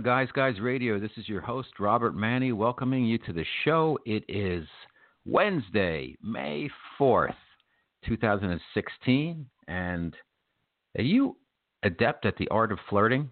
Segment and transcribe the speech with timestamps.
[0.00, 0.98] to Guys Guys Radio.
[0.98, 3.98] This is your host, Robert Manni, welcoming you to the show.
[4.06, 4.66] It is
[5.26, 7.34] Wednesday, May 4th,
[8.06, 9.46] 2016.
[9.68, 10.16] And
[10.96, 11.36] are you
[11.82, 13.28] adept at the art of flirting?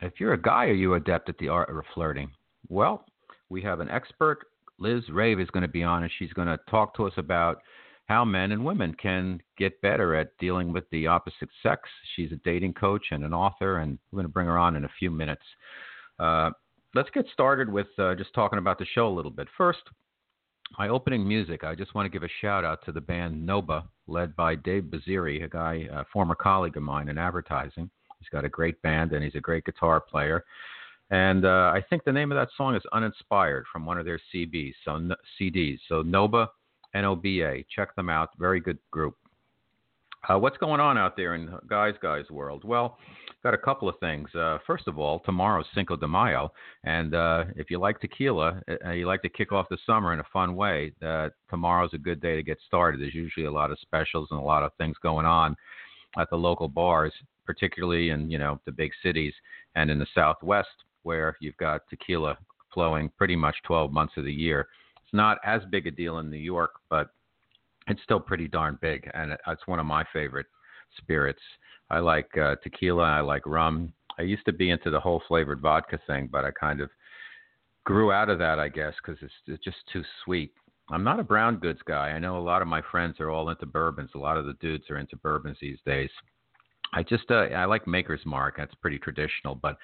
[0.00, 2.30] If you're a guy, are you adept at the art of flirting?
[2.68, 3.04] Well,
[3.48, 4.46] we have an expert.
[4.78, 7.62] Liz Rave is going to be on, and she's going to talk to us about
[8.12, 11.88] how men and women can get better at dealing with the opposite sex.
[12.14, 14.84] She's a dating coach and an author, and we're going to bring her on in
[14.84, 15.42] a few minutes.
[16.18, 16.50] Uh,
[16.94, 19.48] let's get started with uh, just talking about the show a little bit.
[19.56, 19.80] First,
[20.78, 23.84] my opening music, I just want to give a shout out to the band Noba,
[24.06, 27.88] led by Dave Baziri, a guy, a former colleague of mine in advertising.
[28.18, 30.44] He's got a great band and he's a great guitar player.
[31.10, 34.20] And uh, I think the name of that song is Uninspired from one of their
[34.34, 34.98] CBs, so
[35.40, 35.78] CDs.
[35.88, 36.48] So Noba,
[36.94, 37.64] N-O-B-A.
[37.74, 38.30] Check them out.
[38.38, 39.16] Very good group.
[40.28, 42.62] Uh, what's going on out there in Guys Guys world?
[42.64, 42.96] Well,
[43.42, 44.32] got a couple of things.
[44.36, 46.52] Uh, first of all, tomorrow's Cinco de Mayo,
[46.84, 50.20] and uh, if you like tequila, uh, you like to kick off the summer in
[50.20, 50.92] a fun way.
[51.04, 53.00] Uh, tomorrow's a good day to get started.
[53.00, 55.56] There's usually a lot of specials and a lot of things going on
[56.16, 57.12] at the local bars,
[57.44, 59.34] particularly in you know the big cities
[59.74, 60.68] and in the Southwest,
[61.02, 62.38] where you've got tequila
[62.72, 64.68] flowing pretty much 12 months of the year
[65.12, 67.08] not as big a deal in New York, but
[67.88, 70.46] it's still pretty darn big, and it's one of my favorite
[70.98, 71.42] spirits.
[71.90, 73.02] I like uh, tequila.
[73.02, 73.92] I like rum.
[74.18, 76.90] I used to be into the whole flavored vodka thing, but I kind of
[77.84, 80.52] grew out of that, I guess, because it's, it's just too sweet.
[80.90, 82.10] I'm not a brown goods guy.
[82.10, 84.10] I know a lot of my friends are all into bourbons.
[84.14, 86.10] A lot of the dudes are into bourbons these days.
[86.94, 88.56] I just uh, I like Maker's Mark.
[88.58, 89.78] That's pretty traditional, but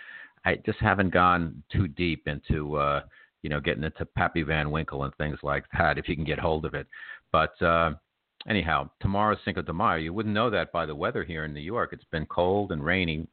[0.45, 3.03] I just haven't gone too deep into uh,
[3.43, 6.39] you know, getting into Pappy Van Winkle and things like that if you can get
[6.39, 6.87] hold of it.
[7.33, 7.93] But uh,
[8.49, 9.97] anyhow, tomorrow's Cinco de Mayo.
[9.97, 11.91] You wouldn't know that by the weather here in New York.
[11.93, 13.27] It's been cold and rainy.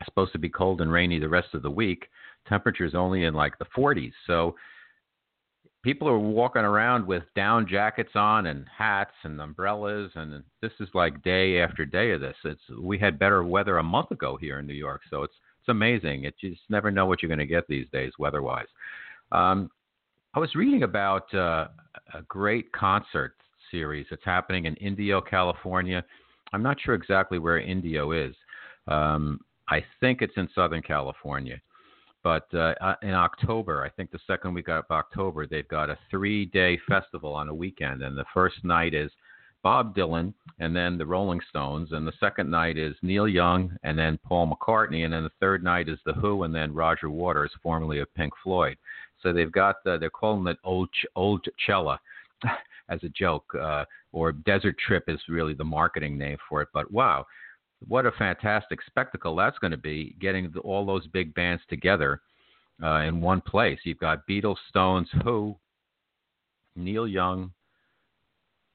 [0.00, 2.08] It's supposed to be cold and rainy the rest of the week.
[2.48, 4.12] Temperatures only in like the 40s.
[4.26, 4.54] So
[5.82, 10.88] people are walking around with down jackets on and hats and umbrellas and this is
[10.94, 12.36] like day after day of this.
[12.44, 15.68] It's we had better weather a month ago here in New York, so it's it's
[15.68, 16.24] amazing.
[16.24, 18.66] It you just never know what you're going to get these days weather-wise.
[19.32, 19.70] Um,
[20.34, 21.68] I was reading about uh,
[22.14, 23.34] a great concert
[23.70, 26.04] series that's happening in Indio, California.
[26.52, 28.34] I'm not sure exactly where Indio is.
[28.86, 31.60] Um, I think it's in Southern California.
[32.22, 35.98] But uh, uh in October, I think the second week of October, they've got a
[36.10, 38.02] three day festival on a weekend.
[38.02, 39.10] And the first night is
[39.62, 41.92] Bob Dylan and then the Rolling Stones.
[41.92, 45.04] And the second night is Neil Young and then Paul McCartney.
[45.04, 48.32] And then the third night is The Who and then Roger Waters, formerly of Pink
[48.42, 48.76] Floyd.
[49.26, 51.98] So they've got the, they're calling it Old Old Cella
[52.88, 56.68] as a joke, uh, or Desert Trip is really the marketing name for it.
[56.72, 57.26] But wow,
[57.88, 60.14] what a fantastic spectacle that's going to be!
[60.20, 62.20] Getting the, all those big bands together
[62.80, 63.80] uh, in one place.
[63.82, 65.56] You've got Beatles, Stones, Who,
[66.76, 67.50] Neil Young,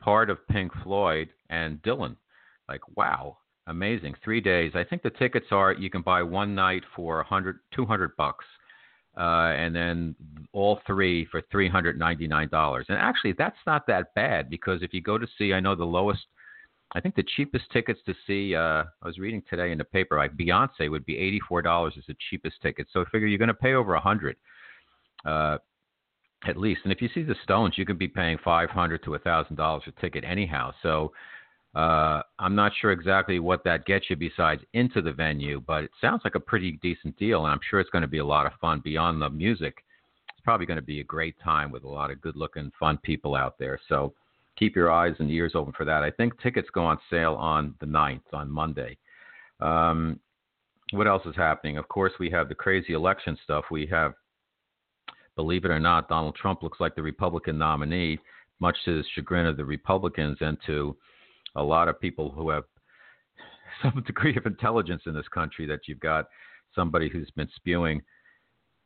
[0.01, 2.17] part of Pink Floyd, and Dylan.
[2.67, 4.15] Like wow, amazing!
[4.21, 4.73] Three days.
[4.75, 8.43] I think the tickets are you can buy one night for 100, 200 bucks
[9.17, 10.15] uh, and then
[10.53, 12.85] all three for three hundred ninety nine dollars.
[12.89, 15.83] And actually, that's not that bad because if you go to see, I know the
[15.83, 16.25] lowest,
[16.93, 18.55] I think the cheapest tickets to see.
[18.55, 21.93] Uh, I was reading today in the paper, like Beyonce would be eighty four dollars
[21.97, 22.87] is the cheapest ticket.
[22.91, 24.37] So I figure you're going to pay over a hundred.
[25.25, 25.57] Uh,
[26.47, 29.13] at least, and if you see the Stones, you could be paying five hundred to
[29.13, 30.71] a thousand dollars a ticket anyhow.
[30.81, 31.11] So
[31.73, 35.91] uh, I'm not sure exactly what that gets you besides into the venue, but it
[36.01, 38.45] sounds like a pretty decent deal, and I'm sure it's going to be a lot
[38.45, 39.83] of fun beyond the music.
[40.29, 43.35] It's probably going to be a great time with a lot of good-looking, fun people
[43.35, 43.79] out there.
[43.87, 44.13] So
[44.57, 46.03] keep your eyes and ears open for that.
[46.03, 48.97] I think tickets go on sale on the 9th, on Monday.
[49.61, 50.19] Um,
[50.91, 51.77] what else is happening?
[51.77, 53.65] Of course, we have the crazy election stuff.
[53.71, 54.13] We have,
[55.37, 58.19] believe it or not, Donald Trump looks like the Republican nominee,
[58.59, 60.97] much to the chagrin of the Republicans and to
[61.55, 62.63] a lot of people who have
[63.83, 66.27] some degree of intelligence in this country that you've got
[66.75, 68.01] somebody who's been spewing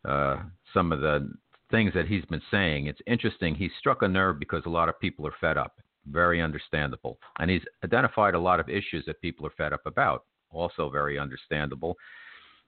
[0.07, 0.37] uh,
[0.73, 1.29] some of the
[1.71, 2.87] things that he's been saying.
[2.87, 3.55] It's interesting.
[3.55, 5.79] He struck a nerve because a lot of people are fed up.
[6.11, 7.17] Very understandable.
[7.39, 10.25] And he's identified a lot of issues that people are fed up about.
[10.51, 11.95] Also, very understandable.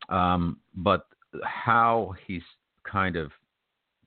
[0.10, 1.06] Um, but
[1.44, 2.42] how he's
[2.92, 3.32] kind of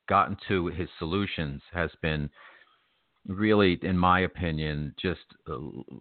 [0.09, 2.29] gotten to his solutions has been
[3.27, 5.53] really, in my opinion, just a,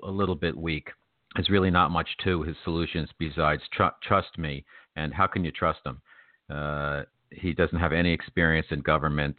[0.03, 0.89] a little bit weak.
[1.35, 4.65] There's really not much to his solutions besides tr- trust me.
[4.95, 6.01] And how can you trust him?
[6.49, 9.35] Uh, he doesn't have any experience in government.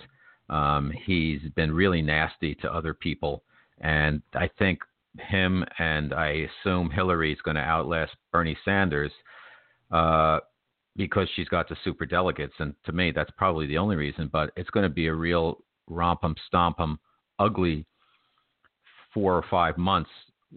[0.49, 3.43] Um, he's been really nasty to other people.
[3.81, 4.81] And I think
[5.19, 9.12] him and I assume Hillary is going to outlast Bernie Sanders.
[9.91, 10.38] Uh,
[10.97, 14.29] because she's got the super delegates, and to me, that's probably the only reason.
[14.31, 16.99] But it's going to be a real rompum stompum,
[17.41, 17.85] ugly
[19.13, 20.11] four or five months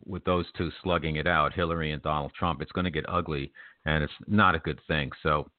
[0.05, 2.61] with those two slugging it out, Hillary and Donald Trump.
[2.61, 3.51] It's going to get ugly,
[3.85, 5.09] and it's not a good thing.
[5.23, 5.49] So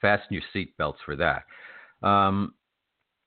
[0.00, 1.44] fasten your seatbelts for that.
[2.06, 2.54] Um,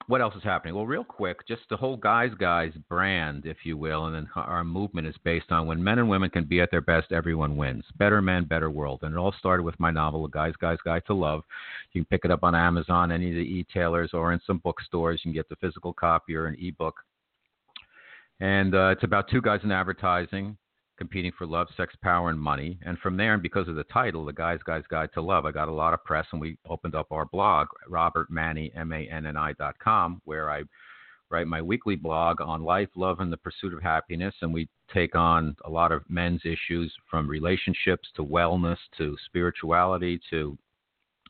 [0.08, 0.74] what else is happening?
[0.74, 4.64] Well, real quick, just the whole Guys Guys brand, if you will, and then our
[4.64, 7.84] movement is based on when men and women can be at their best, everyone wins.
[7.98, 9.00] Better men, better world.
[9.02, 11.44] And it all started with my novel, The Guys Guys Guide to Love.
[11.92, 15.20] You can pick it up on Amazon, any of the e-tailers, or in some bookstores.
[15.24, 16.96] You can get the physical copy or an ebook.
[18.40, 20.58] And uh, it's about two guys in advertising
[20.98, 22.80] competing for love, sex, power, and money.
[22.84, 25.52] And from there, and because of the title, The Guys Guys Guide to Love, I
[25.52, 29.78] got a lot of press, and we opened up our blog, Robert Manni, M-A-N-N-I dot
[29.80, 30.64] com, where I
[31.30, 34.34] write my weekly blog on life, love, and the pursuit of happiness.
[34.42, 40.20] And we take on a lot of men's issues from relationships to wellness to spirituality
[40.30, 40.58] to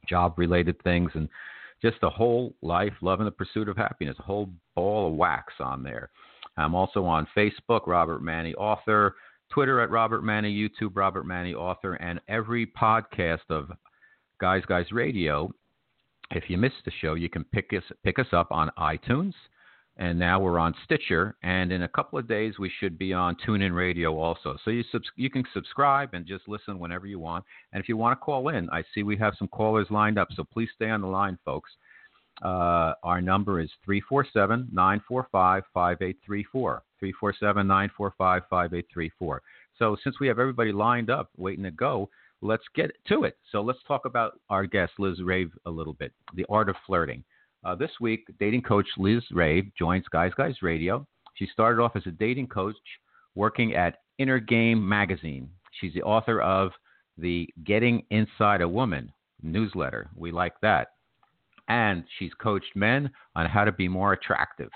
[0.07, 1.27] job-related things and
[1.81, 5.53] just the whole life, love, and the pursuit of happiness, a whole ball of wax
[5.59, 6.09] on there.
[6.57, 9.15] I'm also on Facebook, Robert Manni Author.
[9.49, 13.71] Twitter at Robert Manni, YouTube Robert Manni author, and every podcast of
[14.39, 15.51] Guys Guys Radio.
[16.31, 19.33] If you missed the show, you can pick us pick us up on iTunes,
[19.95, 21.37] and now we're on Stitcher.
[21.43, 24.57] And in a couple of days, we should be on TuneIn Radio also.
[24.65, 27.45] So you subs- you can subscribe and just listen whenever you want.
[27.71, 30.27] And if you want to call in, I see we have some callers lined up.
[30.35, 31.71] So please stay on the line, folks.
[32.41, 36.83] Uh, our number is 347 945 5834.
[36.99, 39.41] 347 945 5834.
[39.77, 42.09] So, since we have everybody lined up waiting to go,
[42.41, 43.37] let's get to it.
[43.51, 47.23] So, let's talk about our guest, Liz Rave, a little bit the art of flirting.
[47.63, 51.05] Uh, this week, dating coach Liz Rave joins Guys Guys Radio.
[51.35, 52.75] She started off as a dating coach
[53.35, 55.49] working at Inner Game Magazine.
[55.79, 56.71] She's the author of
[57.17, 59.11] the Getting Inside a Woman
[59.41, 60.09] newsletter.
[60.15, 60.89] We like that.
[61.67, 64.69] And she's coached men on how to be more attractive.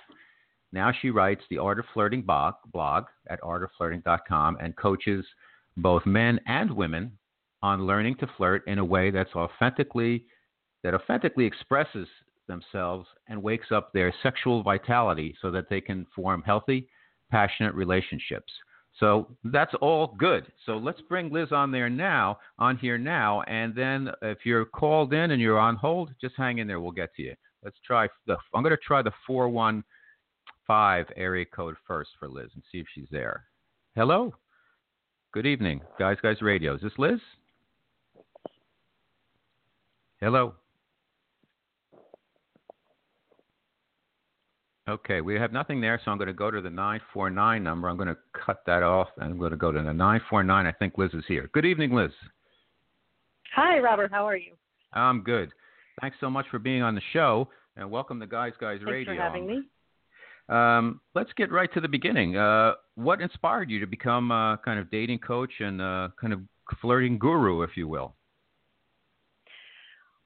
[0.73, 5.25] Now she writes the Art of Flirting blog, at artofflirting.com and coaches
[5.77, 7.17] both men and women
[7.61, 10.25] on learning to flirt in a way that's authentically
[10.83, 12.07] that authentically expresses
[12.47, 16.87] themselves and wakes up their sexual vitality so that they can form healthy,
[17.29, 18.51] passionate relationships.
[18.99, 20.45] So that's all good.
[20.65, 25.13] So let's bring Liz on there now, on here now, and then if you're called
[25.13, 26.79] in and you're on hold, just hang in there.
[26.79, 27.35] We'll get to you.
[27.63, 28.37] Let's try the.
[28.53, 29.83] I'm going to try the four one
[30.67, 33.45] five area code first for Liz and see if she's there.
[33.95, 34.33] Hello.
[35.33, 36.17] Good evening, guys.
[36.21, 36.75] Guys Radio.
[36.75, 37.19] Is this Liz?
[40.19, 40.53] Hello.
[44.91, 47.87] Okay, we have nothing there, so I'm going to go to the 949 number.
[47.87, 50.65] I'm going to cut that off, and I'm going to go to the 949.
[50.65, 51.49] I think Liz is here.
[51.53, 52.11] Good evening, Liz.
[53.55, 54.11] Hi, Robert.
[54.11, 54.51] How are you?
[54.91, 55.53] I'm good.
[56.01, 59.13] Thanks so much for being on the show, and welcome to Guys Guys Thanks Radio.
[59.13, 59.61] Thanks for having me.
[60.49, 62.35] Um, let's get right to the beginning.
[62.35, 66.41] Uh, what inspired you to become a kind of dating coach and a kind of
[66.81, 68.13] flirting guru, if you will?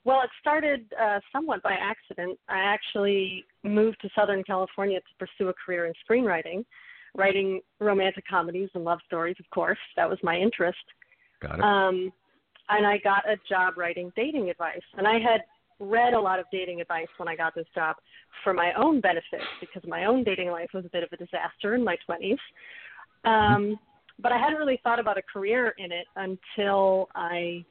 [0.06, 2.40] Well, it started uh, somewhat by accident.
[2.48, 6.64] I actually moved to Southern California to pursue a career in screenwriting,
[7.16, 9.78] writing romantic comedies and love stories, of course.
[9.96, 10.78] That was my interest.
[11.42, 11.64] Got it.
[11.64, 12.12] Um,
[12.70, 14.82] and I got a job writing dating advice.
[14.98, 15.42] And I had
[15.80, 17.98] read a lot of dating advice when I got this job
[18.44, 21.76] for my own benefit because my own dating life was a bit of a disaster
[21.76, 22.38] in my 20s.
[23.26, 23.78] Um,
[24.20, 27.66] but I hadn't really thought about a career in it until I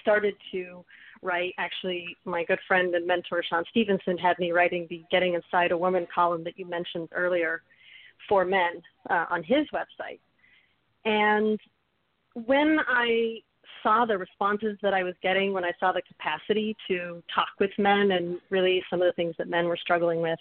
[0.00, 0.84] started to
[1.22, 1.54] write.
[1.58, 5.78] Actually, my good friend and mentor Sean Stevenson had me writing the Getting Inside a
[5.78, 7.62] Woman column that you mentioned earlier
[8.28, 10.20] for men uh, on his website.
[11.04, 11.58] And
[12.46, 13.38] when I
[13.82, 17.70] saw the responses that I was getting, when I saw the capacity to talk with
[17.78, 20.38] men and really some of the things that men were struggling with,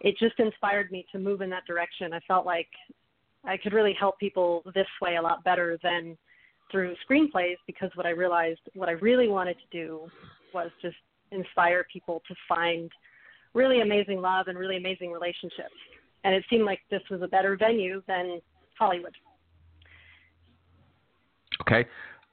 [0.00, 2.12] it just inspired me to move in that direction.
[2.12, 2.68] I felt like
[3.44, 6.16] I could really help people this way a lot better than
[6.70, 10.08] through screenplays because what I realized, what I really wanted to do
[10.54, 10.96] was just
[11.30, 12.90] inspire people to find
[13.54, 15.74] really amazing love and really amazing relationships.
[16.24, 18.40] And it seemed like this was a better venue than
[18.78, 19.14] Hollywood.
[21.62, 21.88] Okay.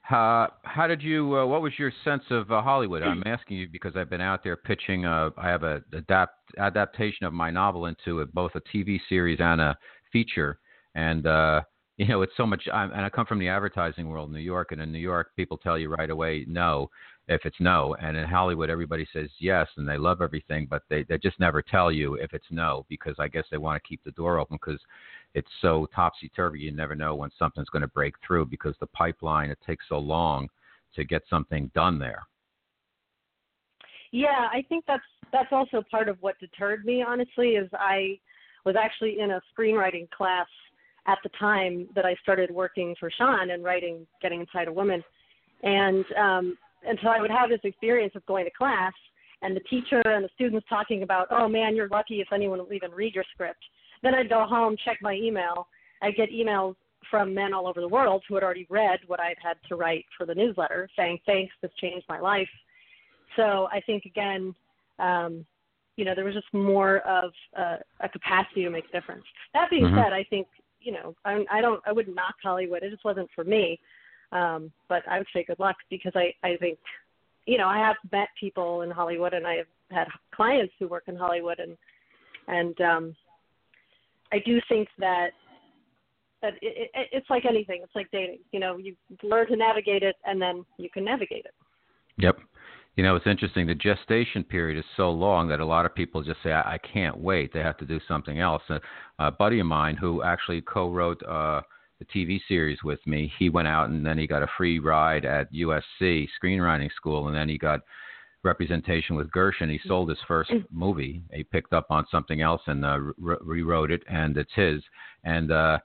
[0.08, 1.36] Uh, how did you?
[1.36, 3.02] Uh, what was your sense of uh, Hollywood?
[3.02, 5.04] I'm asking you because I've been out there pitching.
[5.04, 9.38] Uh, I have a adapt adaptation of my novel into a, both a TV series
[9.40, 9.76] and a
[10.12, 10.60] feature,
[10.94, 11.62] and uh,
[11.96, 12.62] you know it's so much.
[12.72, 15.30] I'm, and I come from the advertising world, in New York, and in New York,
[15.36, 16.90] people tell you right away no
[17.28, 21.02] if it's no, and in Hollywood, everybody says yes, and they love everything, but they
[21.02, 24.02] they just never tell you if it's no because I guess they want to keep
[24.04, 24.80] the door open because
[25.34, 26.60] it's so topsy turvy.
[26.60, 29.98] You never know when something's going to break through because the pipeline it takes so
[29.98, 30.48] long
[30.94, 32.22] to get something done there.
[34.12, 37.02] Yeah, I think that's that's also part of what deterred me.
[37.06, 38.20] Honestly, is I
[38.64, 40.46] was actually in a screenwriting class
[41.06, 45.02] at the time that I started working for Sean and writing Getting Inside a Woman,
[45.62, 48.92] and um, and so I would have this experience of going to class
[49.42, 52.72] and the teacher and the students talking about, oh man, you're lucky if anyone will
[52.72, 53.62] even read your script.
[54.02, 55.68] Then I'd go home, check my email.
[56.02, 56.74] I'd get emails
[57.10, 60.04] from men all over the world who had already read what I'd had to write
[60.16, 62.48] for the newsletter, saying, thanks, this changed my life.
[63.36, 64.54] So I think again,
[64.98, 65.44] um,
[65.96, 69.24] you know, there was just more of a, a capacity to make a difference.
[69.54, 69.96] That being mm-hmm.
[69.96, 70.46] said, I think,
[70.86, 72.82] you know, I, I don't, I wouldn't knock Hollywood.
[72.82, 73.78] It just wasn't for me.
[74.32, 76.78] Um, but I would say good luck because I, I think,
[77.46, 81.04] you know, I have met people in Hollywood and I have had clients who work
[81.06, 81.76] in Hollywood and,
[82.48, 83.16] and, um,
[84.32, 85.30] I do think that
[86.42, 87.80] that it, it, it's like anything.
[87.82, 88.40] It's like dating.
[88.52, 91.54] You know, you learn to navigate it, and then you can navigate it.
[92.18, 92.38] Yep.
[92.96, 93.66] You know, it's interesting.
[93.66, 96.78] The gestation period is so long that a lot of people just say, "I, I
[96.78, 98.62] can't wait." They have to do something else.
[98.70, 98.80] A,
[99.18, 101.60] a buddy of mine who actually co-wrote uh,
[101.98, 105.24] the TV series with me, he went out and then he got a free ride
[105.24, 107.80] at USC screenwriting school, and then he got
[108.42, 109.68] representation with Gershon.
[109.68, 110.64] He sold his first mm.
[110.70, 111.22] movie.
[111.32, 114.82] He picked up on something else and uh, re- rewrote it, and it's his.
[115.24, 115.78] And uh,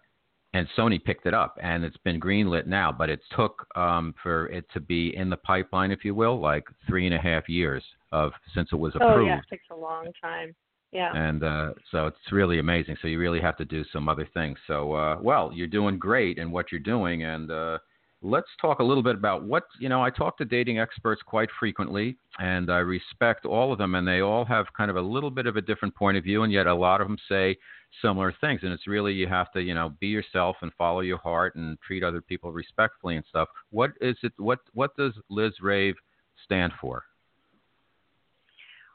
[0.54, 2.92] and Sony picked it up, and it's been greenlit now.
[2.92, 6.66] But it took um, for it to be in the pipeline, if you will, like
[6.88, 9.22] three and a half years of since it was approved.
[9.22, 10.54] Oh yeah, it takes a long time.
[10.92, 11.12] Yeah.
[11.16, 12.98] And uh, so it's really amazing.
[13.02, 14.58] So you really have to do some other things.
[14.68, 17.78] So uh, well, you're doing great in what you're doing, and uh,
[18.22, 20.04] let's talk a little bit about what you know.
[20.04, 24.20] I talk to dating experts quite frequently, and I respect all of them, and they
[24.20, 26.68] all have kind of a little bit of a different point of view, and yet
[26.68, 27.58] a lot of them say
[28.02, 28.62] similar things.
[28.64, 31.78] And it's really you have to, you know, be yourself and follow your heart and
[31.86, 33.50] treat other people respectfully and stuff.
[33.70, 34.34] What is it?
[34.38, 35.96] What what does Liz Rave
[36.44, 37.04] stand for?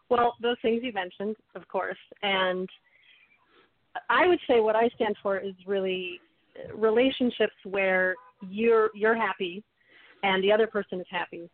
[0.09, 2.69] Well, those things you mentioned, of course, and
[4.09, 6.21] I would say what I stand for is really
[6.57, 8.15] uh, relationships where
[8.49, 9.63] you're you're happy
[10.23, 11.49] and the other person is happy.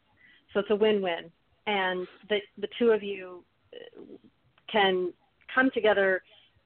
[0.53, 1.31] So it's a win-win,
[1.67, 3.43] and the the two of you
[3.75, 4.03] uh,
[4.71, 5.13] can
[5.55, 6.23] come together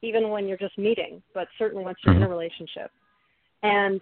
[0.07, 2.33] even when you're just meeting, but certainly once you're in a mm-hmm.
[2.33, 2.91] relationship,
[3.63, 4.01] and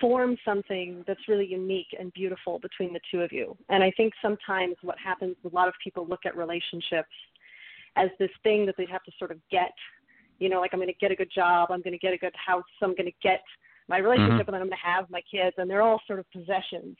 [0.00, 3.56] form something that's really unique and beautiful between the two of you.
[3.68, 7.14] And I think sometimes what happens, a lot of people look at relationships
[7.96, 9.72] as this thing that they have to sort of get.
[10.38, 12.18] You know, like I'm going to get a good job, I'm going to get a
[12.18, 13.42] good house, I'm going to get
[13.88, 14.40] my relationship, mm-hmm.
[14.40, 16.96] and then I'm going to have my kids, and they're all sort of possessions.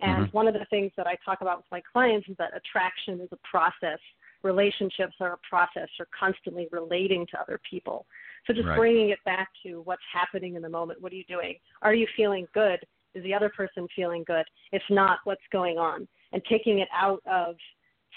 [0.00, 0.36] And mm-hmm.
[0.36, 3.28] one of the things that I talk about with my clients is that attraction is
[3.32, 4.00] a process
[4.42, 5.88] relationships are a process.
[5.98, 8.06] You're constantly relating to other people.
[8.46, 8.76] So just right.
[8.76, 11.00] bringing it back to what's happening in the moment.
[11.00, 11.56] What are you doing?
[11.82, 12.80] Are you feeling good?
[13.14, 14.44] Is the other person feeling good?
[14.72, 16.08] If not, what's going on?
[16.32, 17.56] And taking it out of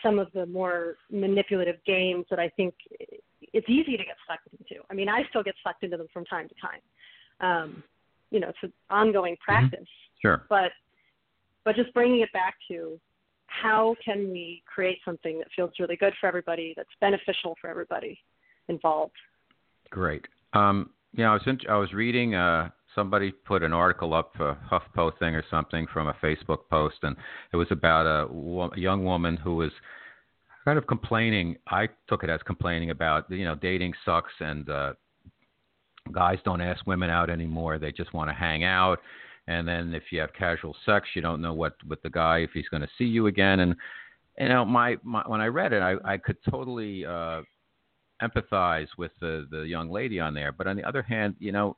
[0.01, 2.73] some of the more manipulative games that I think
[3.41, 4.83] it's easy to get sucked into.
[4.89, 6.81] I mean, I still get sucked into them from time to time.
[7.41, 7.83] Um,
[8.31, 9.51] you know, it's an ongoing mm-hmm.
[9.51, 9.79] practice.
[9.81, 10.21] Mm-hmm.
[10.21, 10.45] Sure.
[10.49, 10.71] But
[11.63, 12.99] but just bringing it back to
[13.61, 18.19] how can we create something that feels really good for everybody, that's beneficial for everybody
[18.67, 19.13] involved?
[19.89, 20.25] Great.
[20.53, 22.35] Um, yeah, I was in, I was reading.
[22.35, 26.97] Uh, somebody put an article up, a HuffPo thing or something, from a Facebook post,
[27.03, 27.15] and
[27.53, 28.25] it was about a,
[28.75, 29.71] a young woman who was
[30.63, 31.57] kind of complaining.
[31.67, 34.93] I took it as complaining about you know dating sucks and uh,
[36.11, 37.79] guys don't ask women out anymore.
[37.79, 38.99] They just want to hang out
[39.47, 42.51] and then if you have casual sex, you don't know what with the guy if
[42.53, 43.59] he's going to see you again.
[43.59, 43.75] And
[44.39, 47.41] you know, my, my when I read it, I, I could totally uh,
[48.21, 50.51] empathize with the the young lady on there.
[50.51, 51.77] But on the other hand, you know,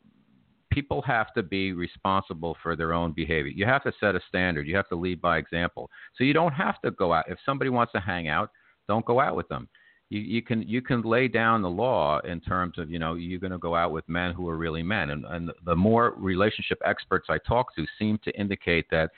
[0.71, 3.51] people have to be responsible for their own behavior.
[3.53, 4.67] You have to set a standard.
[4.67, 5.89] You have to lead by example.
[6.15, 7.25] So you don't have to go out.
[7.29, 8.49] If somebody wants to hang out,
[8.87, 9.67] don't go out with them
[10.09, 13.39] you, you can you can lay down the law in terms of you know you're
[13.39, 16.79] going to go out with men who are really men and and the more relationship
[16.85, 19.11] experts I talk to seem to indicate that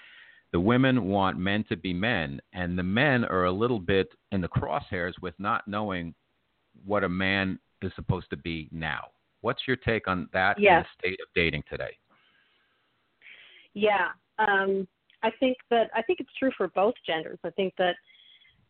[0.51, 4.41] the women want men to be men and the men are a little bit in
[4.41, 6.15] the crosshairs with not knowing
[6.85, 9.07] what a man is supposed to be now.
[9.41, 10.71] What's your take on that yes.
[10.71, 11.97] in the state of dating today?
[13.73, 14.87] Yeah, um,
[15.21, 17.39] I think that I think it's true for both genders.
[17.45, 17.95] I think that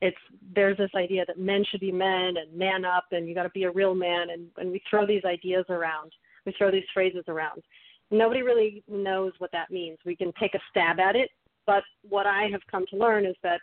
[0.02, 0.18] it's
[0.56, 3.50] there's this idea that men should be men and man up and you got to
[3.50, 6.12] be a real man and and we throw these ideas around.
[6.46, 7.62] We throw these phrases around.
[8.12, 9.98] Nobody really knows what that means.
[10.06, 11.30] We can take a stab at it
[11.70, 13.62] but what i have come to learn is that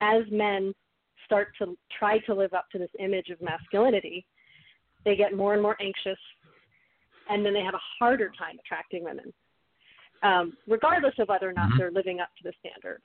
[0.00, 0.72] as men
[1.24, 4.24] start to try to live up to this image of masculinity
[5.04, 6.18] they get more and more anxious
[7.28, 9.32] and then they have a harder time attracting women
[10.22, 11.78] um, regardless of whether or not mm-hmm.
[11.78, 13.02] they're living up to the standard.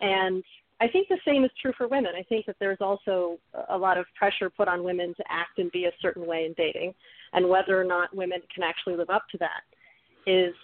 [0.00, 0.42] And
[0.80, 2.12] I think the same is true for women.
[2.18, 5.70] I think that there's also a lot of pressure put on women to act and
[5.70, 6.94] be a certain way in dating,
[7.34, 9.62] and whether or not women can actually live up to that
[10.26, 10.54] is,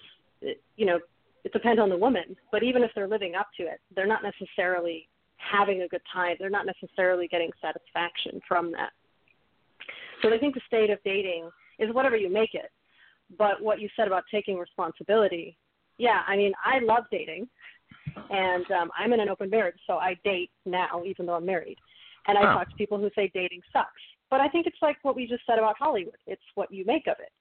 [0.76, 0.98] you know,
[1.44, 2.34] it depends on the woman.
[2.50, 6.36] But even if they're living up to it, they're not necessarily having a good time.
[6.38, 8.90] They're not necessarily getting satisfaction from that.
[10.22, 12.70] So I think the state of dating is whatever you make it.
[13.38, 15.56] But what you said about taking responsibility,
[15.98, 17.48] yeah, I mean, I love dating
[18.30, 21.78] and um, I'm in an open marriage, so I date now, even though I'm married.
[22.28, 22.54] And I huh.
[22.54, 23.90] talk to people who say dating sucks.
[24.30, 26.16] But I think it's like what we just said about Hollywood.
[26.26, 27.32] It's what you make of it.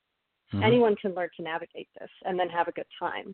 [0.53, 0.63] Mm-hmm.
[0.63, 3.34] Anyone can learn to navigate this and then have a good time.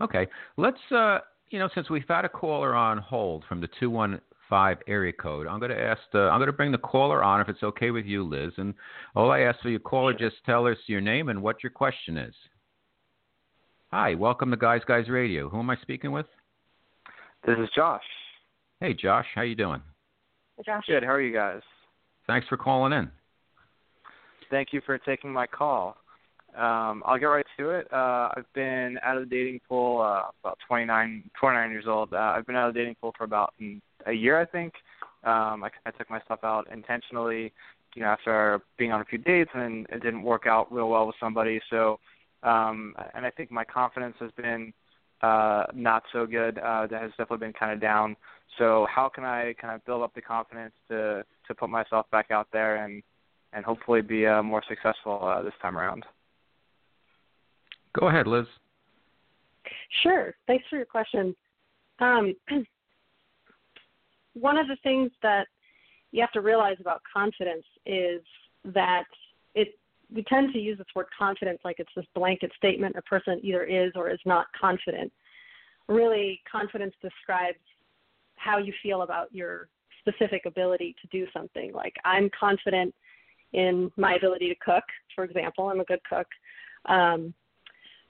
[0.00, 0.80] Okay, let's.
[0.90, 4.78] uh You know, since we've had a caller on hold from the two one five
[4.86, 6.00] area code, I'm going to ask.
[6.12, 8.52] The, I'm going to bring the caller on if it's okay with you, Liz.
[8.58, 8.74] And
[9.16, 12.18] all I ask for your caller, just tell us your name and what your question
[12.18, 12.34] is.
[13.92, 15.48] Hi, welcome to Guys Guys Radio.
[15.48, 16.26] Who am I speaking with?
[17.44, 18.04] This is Josh.
[18.78, 19.26] Hey, Josh.
[19.34, 19.82] How you doing?
[20.56, 20.84] Hey, Josh.
[20.86, 21.02] Good.
[21.02, 21.60] How are you guys?
[22.28, 23.10] Thanks for calling in.
[24.48, 25.96] Thank you for taking my call.
[26.56, 27.92] Um, I'll get right to it.
[27.92, 32.14] Uh, I've been out of the dating pool uh, about 29, 29 years old.
[32.14, 33.54] Uh, I've been out of the dating pool for about
[34.06, 34.72] a year, I think.
[35.24, 37.52] Um, I, I took myself out intentionally,
[37.96, 41.08] you know, after being on a few dates, and it didn't work out real well
[41.08, 41.60] with somebody.
[41.70, 41.98] So
[42.42, 44.72] um, and I think my confidence has been
[45.22, 46.58] uh, not so good.
[46.58, 48.16] Uh, that has definitely been kind of down.
[48.58, 52.30] So how can I kind of build up the confidence to to put myself back
[52.30, 53.02] out there and
[53.52, 56.04] and hopefully be uh, more successful uh, this time around?
[57.98, 58.46] Go ahead, Liz.
[60.02, 60.34] Sure.
[60.46, 61.34] Thanks for your question.
[61.98, 62.34] Um,
[64.34, 65.46] one of the things that
[66.12, 68.22] you have to realize about confidence is
[68.64, 69.04] that
[69.54, 69.78] it
[70.14, 73.64] we tend to use this word confidence like it's this blanket statement a person either
[73.64, 75.12] is or is not confident.
[75.88, 77.58] Really, confidence describes
[78.36, 79.68] how you feel about your
[79.98, 81.72] specific ability to do something.
[81.72, 82.94] Like, I'm confident
[83.52, 85.68] in my ability to cook, for example.
[85.68, 86.26] I'm a good cook.
[86.86, 87.34] Um,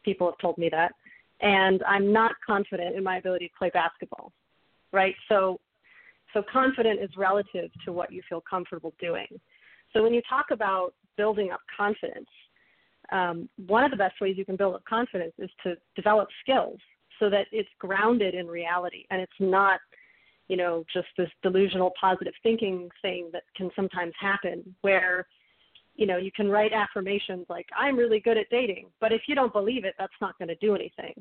[0.04, 0.92] people have told me that.
[1.40, 4.32] And I'm not confident in my ability to play basketball,
[4.92, 5.14] right?
[5.28, 5.58] So,
[6.34, 9.26] so confident is relative to what you feel comfortable doing.
[9.92, 12.30] So when you talk about building up confidence,
[13.12, 16.78] um, one of the best ways you can build up confidence is to develop skills
[17.18, 19.80] so that it's grounded in reality and it's not,
[20.48, 25.26] you know, just this delusional positive thinking thing that can sometimes happen where,
[25.94, 29.34] you know, you can write affirmations like, I'm really good at dating, but if you
[29.34, 31.12] don't believe it, that's not going to do anything.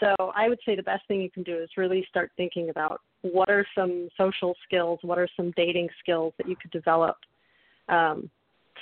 [0.00, 3.02] So I would say the best thing you can do is really start thinking about
[3.20, 7.16] what are some social skills, what are some dating skills that you could develop
[7.88, 8.30] um,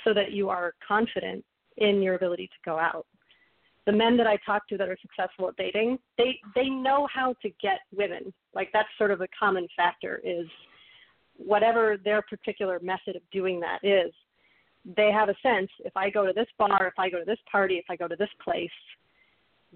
[0.07, 1.43] so that you are confident
[1.77, 3.05] in your ability to go out.
[3.85, 7.35] The men that I talk to that are successful at dating, they they know how
[7.41, 8.33] to get women.
[8.53, 10.47] Like that's sort of a common factor is
[11.37, 14.13] whatever their particular method of doing that is,
[14.95, 17.39] they have a sense if I go to this bar, if I go to this
[17.51, 18.69] party, if I go to this place,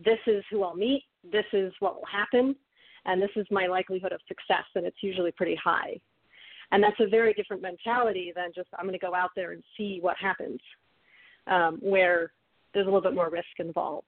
[0.04, 2.56] this is who I'll meet, this is what will happen,
[3.06, 6.00] and this is my likelihood of success, and it's usually pretty high.
[6.72, 9.64] And that's a very different mentality than just I'm going to go out there and
[9.78, 10.60] see what happens,
[11.48, 12.32] um, where
[12.74, 14.08] there's a little bit more risk involved.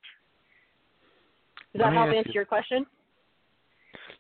[1.73, 2.34] Does that help answer you.
[2.36, 2.86] your question?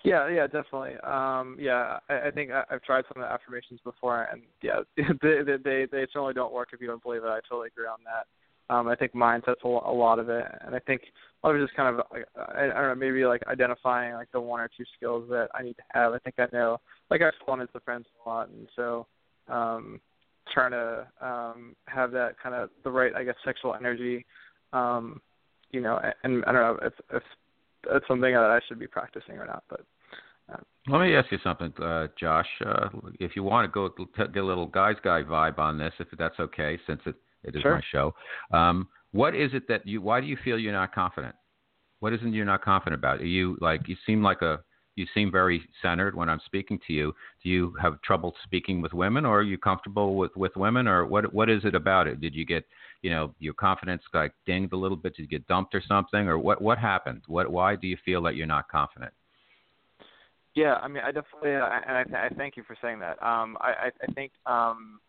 [0.03, 0.95] Yeah, yeah, definitely.
[1.03, 4.81] Um, yeah, I, I think I, I've tried some of the affirmations before, and yeah,
[4.97, 7.27] they, they they they certainly don't work if you don't believe it.
[7.27, 8.27] I totally agree on that.
[8.69, 11.01] Um, I think mindset's a, a lot of it, and I think
[11.43, 12.05] of it is kind of
[12.37, 15.63] I, I don't know maybe like identifying like the one or two skills that I
[15.63, 16.13] need to have.
[16.13, 19.05] I think I know like I've fallen into friends a lot, and so
[19.49, 19.99] um,
[20.53, 24.25] trying to um, have that kind of the right I guess sexual energy,
[24.71, 25.21] um,
[25.71, 27.23] you know, and I don't know if if
[27.91, 29.81] that's something that I should be practicing or not, but.
[30.51, 30.57] Uh,
[30.89, 32.47] Let me ask you something, uh, Josh.
[32.65, 32.89] Uh,
[33.21, 36.37] if you want to go get a little guys guy vibe on this, if that's
[36.37, 37.75] okay, since it it is sure.
[37.75, 38.13] my show.
[38.51, 40.01] Um, what is it that you?
[40.01, 41.35] Why do you feel you're not confident?
[41.99, 43.21] What isn't you're not confident about?
[43.21, 44.59] Are you like you seem like a
[44.95, 47.13] you seem very centered when I'm speaking to you.
[47.41, 51.05] Do you have trouble speaking with women, or are you comfortable with with women, or
[51.05, 52.21] what what is it about it?
[52.21, 52.65] Did you get
[53.01, 55.15] you know your confidence like dinged a little bit?
[55.15, 57.23] Did you get dumped or something, or what what happened?
[57.27, 59.13] What why do you feel that you're not confident?
[60.55, 63.13] Yeah, I mean, I definitely, uh, and I, I thank you for saying that.
[63.23, 64.99] Um, I, I think um,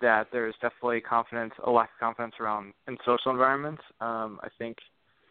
[0.00, 3.82] that there's definitely confidence, a lack of confidence around in social environments.
[4.00, 4.76] Um, I think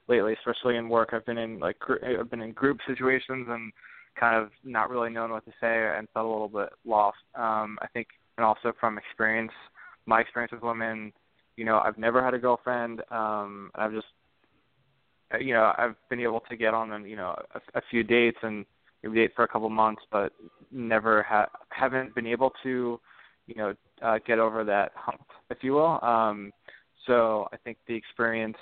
[0.07, 3.71] lately, especially in work, I've been in like gr- I've been in group situations and
[4.19, 7.17] kind of not really knowing what to say and felt a little bit lost.
[7.35, 9.51] Um, I think, and also from experience,
[10.05, 11.11] my experience with women,
[11.57, 13.01] you know, I've never had a girlfriend.
[13.11, 14.07] Um, I've just,
[15.39, 18.37] you know, I've been able to get on, and you know, a, a few dates
[18.41, 18.65] and
[19.13, 20.33] date for a couple months, but
[20.71, 22.99] never ha- haven't been able to,
[23.47, 26.03] you know, uh, get over that hump, if you will.
[26.03, 26.51] Um,
[27.05, 28.57] so I think the experience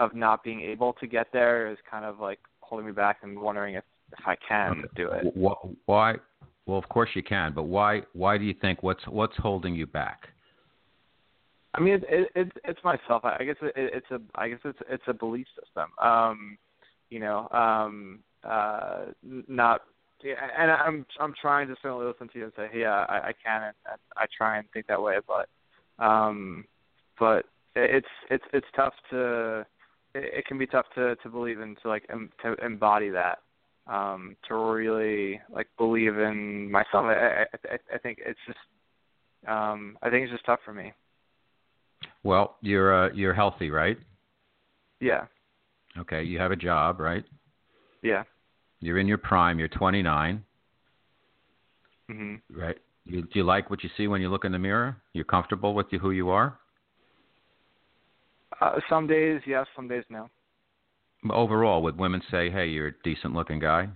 [0.00, 3.38] of not being able to get there is kind of like holding me back and
[3.38, 4.88] wondering if if I can Okay.
[4.94, 5.36] do it.
[5.86, 6.14] Why?
[6.66, 8.02] Well, of course you can, but why?
[8.12, 10.28] Why do you think what's what's holding you back?
[11.74, 13.24] I mean, it, it, it's it's myself.
[13.24, 15.90] I I guess it, it's a I guess it's it's a belief system.
[16.02, 16.58] Um,
[17.10, 19.82] you know, um, uh, not.
[20.24, 23.32] Yeah, and I'm I'm trying to certainly listen to you and say, yeah, I, I
[23.44, 25.48] can, and, and I try and think that way, but,
[26.04, 26.64] um,
[27.20, 29.60] but it's it's it's tough to,
[30.14, 33.40] it, it can be tough to to believe in to like em, to embody that,
[33.86, 37.04] um, to really like believe in myself.
[37.04, 38.58] I I, I I think it's just,
[39.46, 40.94] um, I think it's just tough for me.
[42.24, 43.98] Well, you're uh, you're healthy, right?
[44.98, 45.26] Yeah.
[45.98, 47.24] Okay, you have a job, right?
[48.02, 48.24] Yeah.
[48.80, 49.58] You're in your prime.
[49.58, 50.44] You're 29,
[52.10, 52.40] Mhm.
[52.50, 52.78] right?
[53.04, 54.96] You, do you like what you see when you look in the mirror?
[55.12, 56.58] You're comfortable with who you are?
[58.60, 60.30] Uh, some days yes, some days no.
[61.30, 63.88] Overall, would women say, "Hey, you're a decent-looking guy"?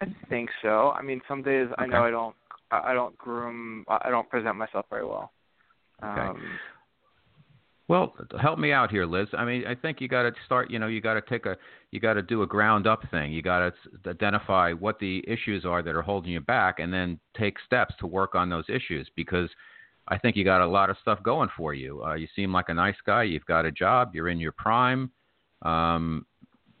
[0.00, 0.92] I think so.
[0.92, 2.36] I mean, some days I know I don't
[2.70, 5.32] I I don't groom I don't present myself very well.
[6.02, 6.20] Okay.
[6.20, 6.58] Um,
[7.90, 9.26] Well, help me out here, Liz.
[9.36, 10.70] I mean, I think you got to start.
[10.70, 11.56] You know, you got to take a,
[11.90, 13.32] you got to do a ground up thing.
[13.32, 13.72] You got to
[14.08, 18.06] identify what the issues are that are holding you back, and then take steps to
[18.06, 19.10] work on those issues.
[19.16, 19.48] Because
[20.06, 22.00] I think you got a lot of stuff going for you.
[22.04, 23.24] Uh, you seem like a nice guy.
[23.24, 24.12] You've got a job.
[24.14, 25.10] You're in your prime.
[25.62, 26.24] Um,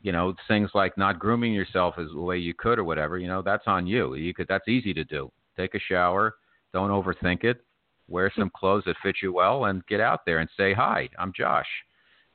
[0.02, 3.18] you know, things like not grooming yourself as the way you could or whatever.
[3.18, 4.14] You know, that's on you.
[4.14, 4.46] You could.
[4.46, 5.32] That's easy to do.
[5.56, 6.36] Take a shower.
[6.72, 7.64] Don't overthink it
[8.10, 11.32] wear some clothes that fit you well and get out there and say hi i'm
[11.36, 11.66] josh.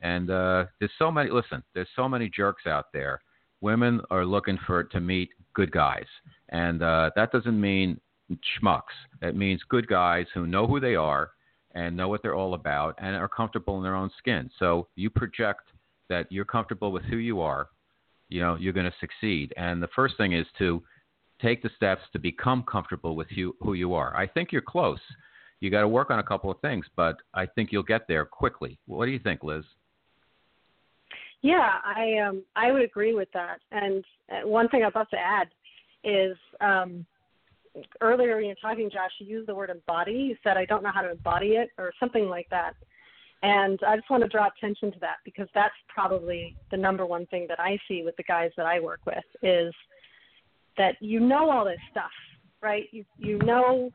[0.02, 3.22] And uh there's so many listen there's so many jerks out there.
[3.62, 6.08] Women are looking for to meet good guys.
[6.50, 8.00] And uh that doesn't mean
[8.32, 8.96] schmucks.
[9.22, 11.32] It means good guys who know who they are
[11.74, 14.50] and know what they're all about and are comfortable in their own skin.
[14.60, 15.70] So you project
[16.10, 17.70] that you're comfortable with who you are
[18.30, 19.54] you know you're going to succeed.
[19.58, 20.84] And the first thing is to
[21.42, 24.16] take the steps to become comfortable with you who you are.
[24.16, 25.00] I think you're close
[25.60, 28.26] you got to work on a couple of things, but I think you'll get there
[28.26, 28.78] quickly.
[28.86, 29.64] What do you think, Liz?
[31.42, 33.60] Yeah, I um I would agree with that.
[33.72, 35.48] And uh, one thing I'd love to add
[36.04, 37.06] is um
[38.02, 40.14] earlier when you're talking, Josh, you used the word embody.
[40.14, 42.74] You said I don't know how to embody it or something like that.
[43.44, 47.28] And I just want to draw attention to that because that's probably the number one
[47.28, 49.74] thing that I see with the guys that I work with is
[50.78, 52.12] that you know all this stuff,
[52.62, 52.86] right?
[52.92, 53.92] You you know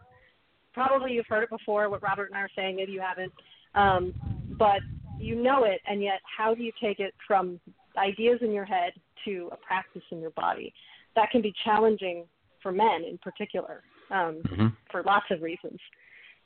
[0.73, 3.33] probably you've heard it before what Robert and I are saying, maybe you haven't.
[3.75, 4.15] Um,
[4.59, 4.81] but
[5.19, 7.61] you know it and yet how do you take it from
[7.97, 8.93] ideas in your head
[9.25, 10.73] to a practice in your body?
[11.17, 12.25] That can be challenging
[12.63, 14.67] for men in particular, um, Mm-hmm.
[14.91, 15.79] for lots of reasons.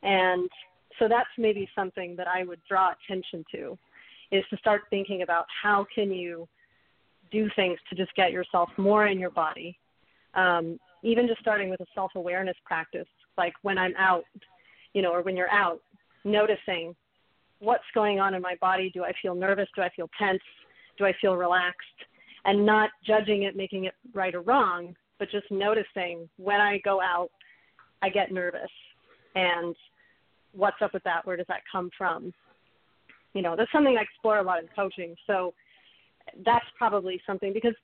[0.03, 0.51] And
[0.99, 3.79] so that's maybe something that I would draw attention to
[4.31, 6.49] is to start thinking about how can you
[7.31, 9.79] do things to just get yourself more in your body.
[10.35, 13.07] Um, even just starting with a self awareness practice,
[13.37, 14.25] like when I'm out,
[14.93, 15.81] you know, or when you're out,
[16.25, 16.95] noticing
[17.59, 18.91] what's going on in my body.
[18.93, 19.69] Do I feel nervous?
[19.75, 20.43] Do I feel tense?
[20.99, 21.79] Do I feel relaxed?
[22.45, 27.01] And not judging it, making it right or wrong, but just noticing when I go
[27.01, 27.31] out,
[28.03, 28.71] I get nervous.
[29.35, 29.75] And
[30.53, 31.27] what's up with that?
[31.27, 32.33] Where does that come from?
[33.33, 35.17] You know, that's something I explore a lot in coaching.
[35.27, 35.55] So
[36.45, 37.75] that's probably something because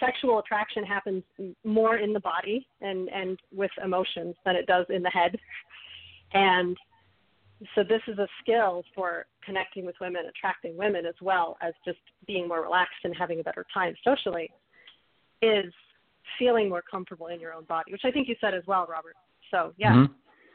[0.00, 1.22] sexual attraction happens
[1.64, 5.38] more in the body and and with emotions than it does in the head
[6.32, 6.76] and
[7.74, 11.98] so this is a skill for connecting with women attracting women as well as just
[12.26, 14.50] being more relaxed and having a better time socially
[15.42, 15.72] is
[16.38, 19.16] feeling more comfortable in your own body which i think you said as well robert
[19.50, 20.10] so yeah Mhm.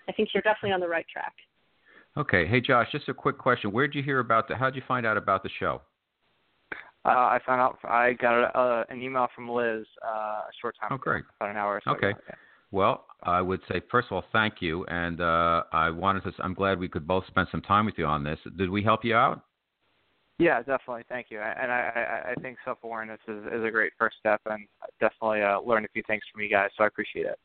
[0.09, 1.33] i think you're definitely on the right track
[2.17, 2.45] Okay.
[2.47, 3.71] Hey, Josh, just a quick question.
[3.73, 4.55] Where did you hear about the?
[4.55, 5.81] How did you find out about the show?
[7.05, 10.75] Uh, I found out I got a, uh, an email from Liz uh, a short
[10.79, 11.23] time Oh, ago, great.
[11.39, 12.09] about an hour or so Okay.
[12.09, 12.19] ago.
[12.27, 12.35] Yeah.
[12.71, 16.33] Well, I would say first of all, thank you, and uh, I wanted to.
[16.39, 18.39] I'm glad we could both spend some time with you on this.
[18.57, 19.41] Did we help you out?
[20.39, 21.03] Yeah, definitely.
[21.07, 21.39] Thank you.
[21.39, 24.67] And I, I, I think self awareness is, is a great first step, and
[24.99, 26.69] definitely uh, learned a few things from you guys.
[26.77, 27.39] So I appreciate it.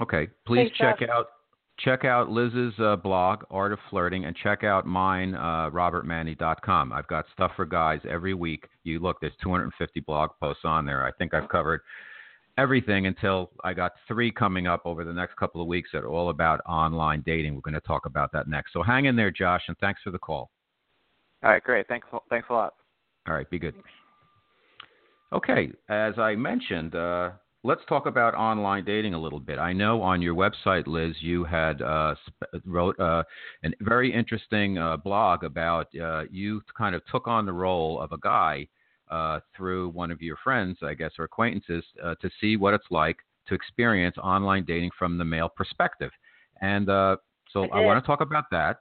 [0.00, 0.28] Okay.
[0.46, 1.08] Please Thanks, check Josh.
[1.12, 1.26] out
[1.78, 6.92] check out Liz's uh, blog, Art of Flirting, and check out mine, uh, robertmanni.com.
[6.92, 8.68] I've got stuff for guys every week.
[8.84, 11.04] You look, there's 250 blog posts on there.
[11.04, 11.80] I think I've covered
[12.56, 16.08] everything until I got three coming up over the next couple of weeks that are
[16.08, 17.54] all about online dating.
[17.54, 18.72] We're going to talk about that next.
[18.72, 20.50] So hang in there, Josh, and thanks for the call.
[21.42, 21.86] All right, great.
[21.88, 22.74] Thanks, thanks a lot.
[23.28, 23.74] All right, be good.
[25.32, 27.30] Okay, as I mentioned, uh,
[27.64, 29.58] let's talk about online dating a little bit.
[29.58, 32.14] I know on your website, Liz, you had uh,
[32.66, 33.24] wrote uh,
[33.64, 38.12] a very interesting uh, blog about uh, you kind of took on the role of
[38.12, 38.68] a guy
[39.10, 42.86] uh, through one of your friends, I guess, or acquaintances, uh, to see what it's
[42.90, 43.16] like
[43.48, 46.10] to experience online dating from the male perspective.
[46.60, 47.18] And so
[47.72, 48.78] I, I want to talk about that.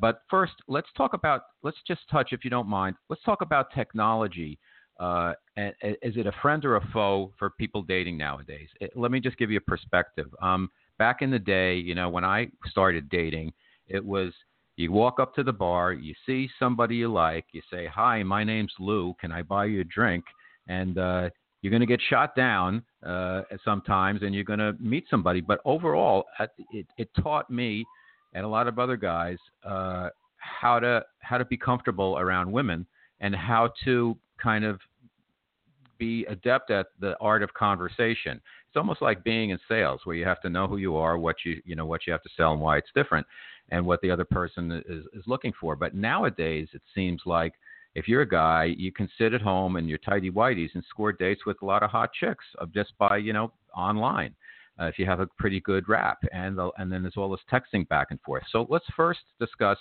[0.00, 3.72] But first, let's talk about, let's just touch, if you don't mind, let's talk about
[3.74, 4.56] technology
[5.00, 8.68] uh, is it a friend or a foe for people dating nowadays?
[8.80, 10.26] It, let me just give you a perspective.
[10.42, 13.52] Um, back in the day, you know, when I started dating,
[13.88, 14.32] it was
[14.76, 18.44] you walk up to the bar, you see somebody you like, you say, "Hi, my
[18.44, 19.14] name's Lou.
[19.20, 20.24] Can I buy you a drink?"
[20.68, 21.30] And uh,
[21.62, 25.40] you're going to get shot down uh, sometimes, and you're going to meet somebody.
[25.40, 26.24] But overall,
[26.72, 27.84] it, it taught me
[28.34, 32.86] and a lot of other guys uh, how to how to be comfortable around women
[33.20, 34.80] and how to kind of
[36.00, 38.40] be adept at the art of conversation.
[38.66, 41.36] It's almost like being in sales, where you have to know who you are, what
[41.44, 43.26] you you know what you have to sell, and why it's different,
[43.70, 45.76] and what the other person is is looking for.
[45.76, 47.52] But nowadays, it seems like
[47.94, 51.12] if you're a guy, you can sit at home in your tidy whities and score
[51.12, 54.34] dates with a lot of hot chicks just by you know online.
[54.80, 57.40] Uh, if you have a pretty good rap, and the, and then there's all this
[57.52, 58.42] texting back and forth.
[58.50, 59.76] So let's first discuss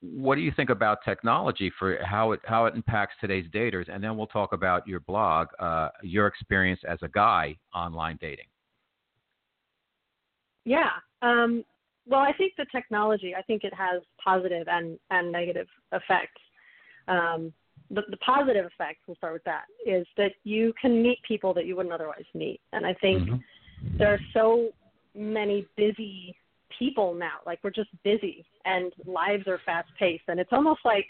[0.00, 4.02] what do you think about technology for how it how it impacts today's daters, and
[4.02, 8.46] then we'll talk about your blog, uh, your experience as a guy online dating.
[10.64, 10.90] Yeah.
[11.22, 11.64] Um,
[12.06, 16.40] well, I think the technology, I think it has positive and and negative effects.
[17.08, 17.52] Um,
[17.90, 21.64] the, the positive effect, we'll start with that, is that you can meet people that
[21.64, 23.98] you wouldn't otherwise meet, and I think mm-hmm.
[23.98, 24.68] there are so
[25.14, 26.36] many busy
[26.78, 27.38] people now.
[27.46, 30.24] Like we're just busy and lives are fast paced.
[30.28, 31.06] And it's almost like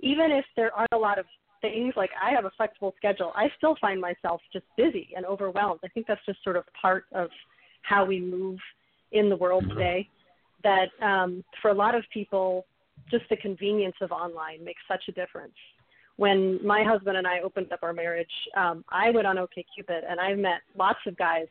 [0.00, 1.26] even if there aren't a lot of
[1.60, 5.80] things, like I have a flexible schedule, I still find myself just busy and overwhelmed.
[5.84, 7.28] I think that's just sort of part of
[7.82, 8.58] how we move
[9.12, 9.78] in the world mm-hmm.
[9.78, 10.08] today.
[10.62, 12.66] That um, for a lot of people,
[13.10, 15.54] just the convenience of online makes such a difference.
[16.16, 20.18] When my husband and I opened up our marriage, um, I went on OkCupid and
[20.18, 21.46] I met lots of guys,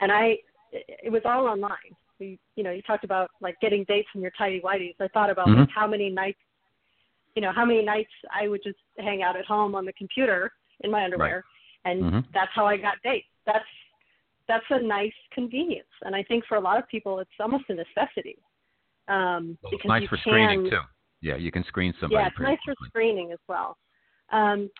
[0.00, 0.38] and I
[0.72, 4.32] it was all online we you know you talked about like getting dates from your
[4.36, 5.60] tidy whities i thought about mm-hmm.
[5.60, 6.38] like how many nights
[7.34, 10.50] you know how many nights i would just hang out at home on the computer
[10.80, 11.44] in my underwear
[11.84, 11.92] right.
[11.92, 12.20] and mm-hmm.
[12.32, 13.64] that's how i got dates that's
[14.46, 17.74] that's a nice convenience and i think for a lot of people it's almost a
[17.74, 18.38] necessity
[19.08, 20.80] um well, because it's nice for can, screening too
[21.20, 22.74] yeah you can screen somebody yeah it's nice quickly.
[22.78, 23.76] for screening as well
[24.32, 24.70] um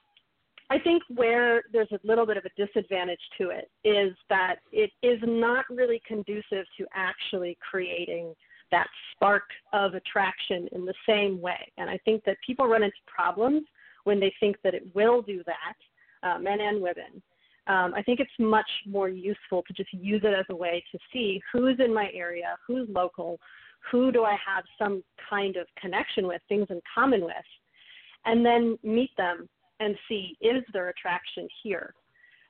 [0.70, 4.90] I think where there's a little bit of a disadvantage to it is that it
[5.02, 8.34] is not really conducive to actually creating
[8.70, 11.72] that spark of attraction in the same way.
[11.78, 13.62] And I think that people run into problems
[14.04, 17.22] when they think that it will do that, uh, men and women.
[17.66, 20.98] Um, I think it's much more useful to just use it as a way to
[21.12, 23.38] see who's in my area, who's local,
[23.90, 27.34] who do I have some kind of connection with, things in common with,
[28.24, 29.48] and then meet them
[29.80, 31.94] and see is there attraction here.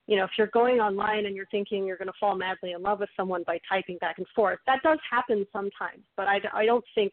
[0.06, 2.82] You know, if you're going online and you're thinking you're going to fall madly in
[2.82, 6.64] love with someone by typing back and forth, that does happen sometimes, but I, I
[6.64, 7.12] don't think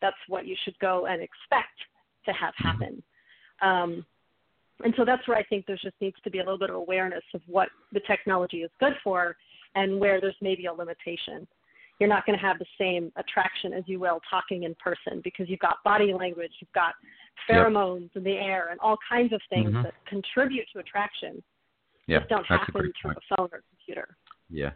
[0.00, 1.78] that's what you should go and expect
[2.26, 3.02] to have happen.
[3.62, 4.04] Um,
[4.84, 6.76] and so that's where I think there just needs to be a little bit of
[6.76, 9.36] awareness of what the technology is good for
[9.76, 11.46] and where there's maybe a limitation.
[12.02, 15.48] You're not going to have the same attraction as you will talking in person because
[15.48, 16.94] you've got body language, you've got
[17.48, 18.16] pheromones yep.
[18.16, 19.84] in the air, and all kinds of things mm-hmm.
[19.84, 21.40] that contribute to attraction.
[22.08, 23.18] Yeah, just don't happen through point.
[23.18, 24.16] a phone or computer.
[24.50, 24.70] Yeah.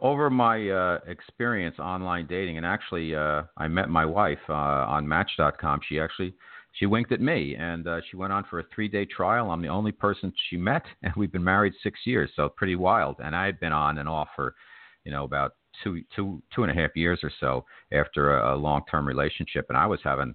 [0.00, 5.06] Over my uh, experience online dating, and actually, uh, I met my wife uh, on
[5.06, 5.80] Match.com.
[5.86, 6.32] She actually
[6.78, 9.50] she winked at me, and uh, she went on for a three-day trial.
[9.50, 13.16] I'm the only person she met, and we've been married six years, so pretty wild.
[13.22, 14.54] And I had been on and off for,
[15.04, 18.56] you know, about two two two and a half years or so after a, a
[18.56, 20.34] long-term relationship, and I was having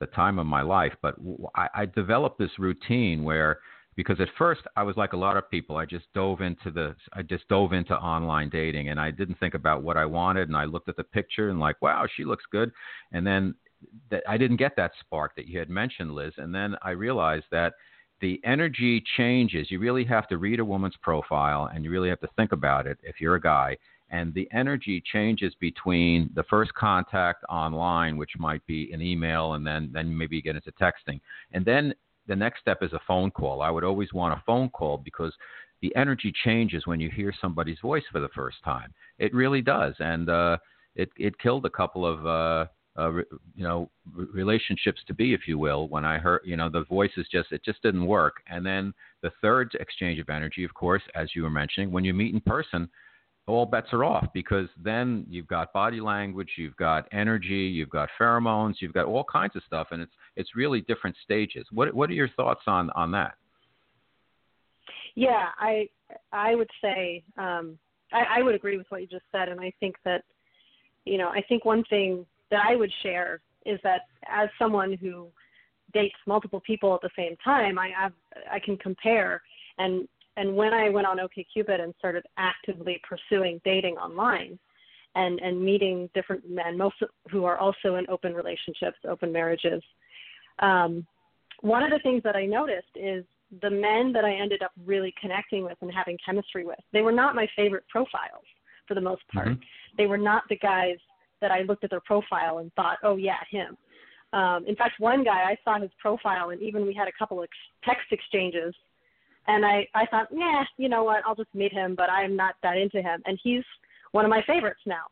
[0.00, 0.94] the time of my life.
[1.00, 1.14] But
[1.54, 3.60] I, I developed this routine where,
[3.94, 6.96] because at first I was like a lot of people, I just dove into the,
[7.12, 10.56] I just dove into online dating, and I didn't think about what I wanted, and
[10.56, 12.72] I looked at the picture and like, wow, she looks good,
[13.12, 13.54] and then
[14.10, 17.46] that I didn't get that spark that you had mentioned, Liz, and then I realized
[17.50, 17.74] that
[18.20, 19.70] the energy changes.
[19.70, 22.86] You really have to read a woman's profile, and you really have to think about
[22.86, 23.76] it if you're a guy
[24.12, 29.66] and the energy changes between the first contact online, which might be an email, and
[29.66, 31.20] then then maybe you get into texting,
[31.52, 31.92] and then
[32.28, 33.62] the next step is a phone call.
[33.62, 35.32] I would always want a phone call because
[35.80, 38.94] the energy changes when you hear somebody's voice for the first time.
[39.18, 40.58] It really does, and uh,
[40.94, 43.12] it it killed a couple of uh, uh,
[43.54, 45.88] you know, relationships to be, if you will.
[45.88, 48.34] When I heard, you know, the voices just it just didn't work.
[48.46, 52.12] And then the third exchange of energy, of course, as you were mentioning, when you
[52.12, 52.90] meet in person,
[53.46, 58.08] all bets are off because then you've got body language, you've got energy, you've got
[58.20, 61.66] pheromones, you've got all kinds of stuff, and it's it's really different stages.
[61.72, 63.34] What what are your thoughts on on that?
[65.14, 65.88] Yeah, I
[66.32, 67.78] I would say um,
[68.12, 70.22] I, I would agree with what you just said, and I think that
[71.04, 75.28] you know I think one thing that I would share is that as someone who
[75.92, 78.12] dates multiple people at the same time, I have
[78.50, 79.42] I can compare
[79.78, 84.58] and and when I went on OkCupid and started actively pursuing dating online
[85.14, 86.96] and and meeting different men, most
[87.30, 89.82] who are also in open relationships, open marriages,
[90.60, 91.06] um,
[91.60, 93.24] one of the things that I noticed is
[93.60, 97.12] the men that I ended up really connecting with and having chemistry with, they were
[97.12, 98.44] not my favorite profiles
[98.88, 99.48] for the most part.
[99.48, 99.60] Mm-hmm.
[99.98, 100.96] They were not the guys
[101.40, 103.76] that I looked at their profile and thought, oh yeah, him.
[104.32, 107.42] Um, in fact, one guy I saw his profile and even we had a couple
[107.42, 107.48] of
[107.84, 108.74] text exchanges,
[109.48, 112.54] and I I thought, yeah, you know what, I'll just meet him, but I'm not
[112.62, 113.64] that into him, and he's
[114.12, 115.04] one of my favorites now.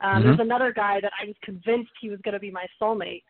[0.00, 0.26] Um, mm-hmm.
[0.28, 3.22] There's another guy that I was convinced he was going to be my soulmate,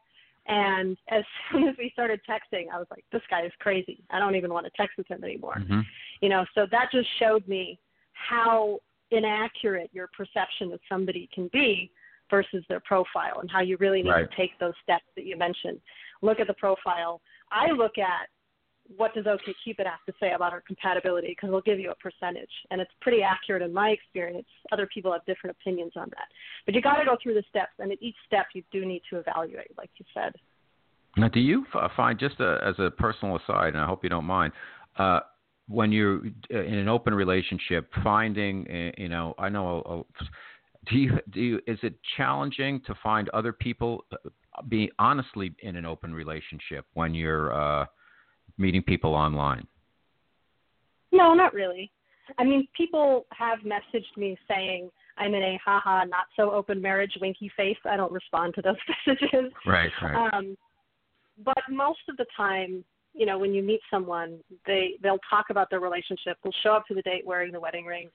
[0.46, 4.02] and as soon as we started texting, I was like, this guy is crazy.
[4.10, 5.56] I don't even want to text with him anymore.
[5.58, 5.80] Mm-hmm.
[6.20, 7.78] You know, so that just showed me
[8.12, 8.78] how
[9.10, 11.90] inaccurate your perception of somebody can be
[12.30, 14.28] versus their profile and how you really need right.
[14.28, 15.78] to take those steps that you mentioned.
[16.22, 17.20] Look at the profile.
[17.52, 18.28] I look at
[18.96, 22.50] what does OkCupid have to say about our compatibility because they'll give you a percentage,
[22.70, 24.46] and it's pretty accurate in my experience.
[24.72, 26.28] Other people have different opinions on that,
[26.66, 29.02] but you got to go through the steps, and at each step you do need
[29.10, 30.32] to evaluate, like you said.
[31.16, 31.64] Now, do you
[31.96, 34.52] find just a, as a personal aside, and I hope you don't mind,
[34.98, 35.20] uh,
[35.68, 36.20] when you're
[36.52, 40.06] uh, in an open relationship, finding, uh, you know, I know,
[40.90, 44.28] do you do you, is it challenging to find other people, uh,
[44.68, 47.86] be honestly in an open relationship when you're uh,
[48.58, 49.66] meeting people online?
[51.12, 51.90] No, not really.
[52.38, 57.12] I mean, people have messaged me saying I'm in a haha not so open marriage
[57.20, 57.76] winky face.
[57.84, 59.52] I don't respond to those messages.
[59.66, 60.32] Right, right.
[60.32, 60.56] Um,
[61.44, 65.70] but most of the time, you know, when you meet someone, they they'll talk about
[65.70, 66.38] their relationship.
[66.42, 68.08] They'll show up to the date wearing the wedding ring.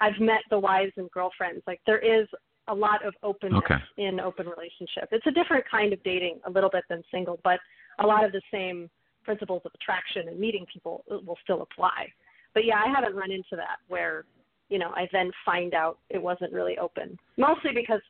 [0.00, 1.62] I've met the wives and girlfriends.
[1.66, 2.26] Like there is
[2.68, 3.82] a lot of openness okay.
[3.98, 5.08] in open relationship.
[5.10, 7.60] It's a different kind of dating, a little bit than single, but
[7.98, 8.88] a lot of the same
[9.24, 12.06] principles of attraction and meeting people will still apply.
[12.52, 14.24] But yeah, I haven't run into that where,
[14.68, 17.18] you know, I then find out it wasn't really open.
[17.36, 18.00] Mostly because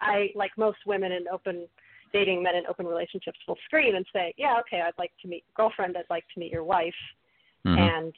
[0.00, 1.66] I, like most women in open
[2.12, 5.44] dating men in open relationships, will screen and say, "Yeah, okay, I'd like to meet
[5.48, 5.96] your girlfriend.
[5.96, 6.94] I'd like to meet your wife,"
[7.66, 7.76] mm-hmm.
[7.76, 8.14] and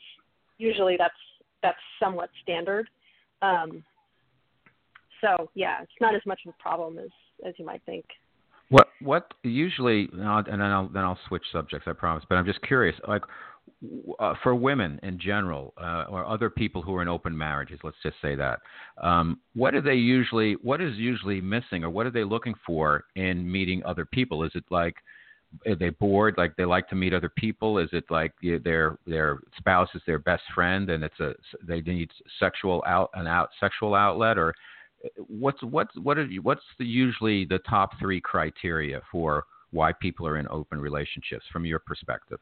[0.58, 1.14] usually that's
[1.62, 2.88] that's somewhat standard.
[3.42, 3.82] Um,
[5.20, 7.10] so yeah, it's not as much of a problem as
[7.46, 8.04] as you might think.
[8.68, 11.86] What what usually, and then I'll then I'll switch subjects.
[11.88, 12.24] I promise.
[12.28, 13.22] But I'm just curious, like
[14.18, 17.96] uh, for women in general, uh, or other people who are in open marriages, let's
[18.02, 18.60] just say that.
[19.00, 20.54] Um, what are they usually?
[20.62, 24.42] What is usually missing, or what are they looking for in meeting other people?
[24.42, 24.96] Is it like
[25.66, 26.34] are they bored?
[26.36, 27.78] Like they like to meet other people?
[27.78, 32.10] Is it like their their spouse is their best friend, and it's a they need
[32.40, 34.54] sexual out an out sexual outlet, or
[35.28, 40.26] what's what's what are you, what's the, usually the top three criteria for why people
[40.26, 42.38] are in open relationships from your perspective?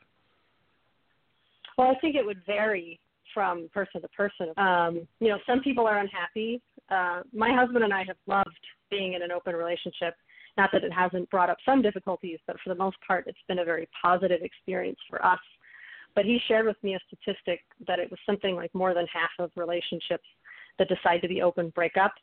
[1.77, 3.01] Well, I think it would vary
[3.33, 4.53] from person to person.
[4.57, 6.63] Um, you know, some people are unhappy.
[6.89, 8.49] Uh, my husband and I have loved
[8.91, 10.15] being in an open relationship.
[10.57, 13.59] Not that it hasn't brought up some difficulties, but for the most part, it's been
[13.59, 15.41] a very positive experience for us.
[16.15, 19.31] But he shared with me a statistic that it was something like more than half
[19.41, 20.27] of relationships
[20.79, 22.15] that decide to be open break up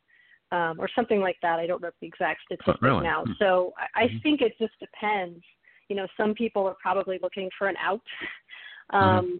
[0.52, 1.58] um, or something like that.
[1.58, 3.02] I don't know the exact statistic oh, really?
[3.02, 3.24] now.
[3.24, 3.32] Hmm.
[3.38, 4.18] So I, I mm-hmm.
[4.18, 5.42] think it just depends.
[5.88, 8.00] You know, some people are probably looking for an out.
[8.92, 8.96] Mm-hmm.
[8.96, 9.36] Um, mm-hmm.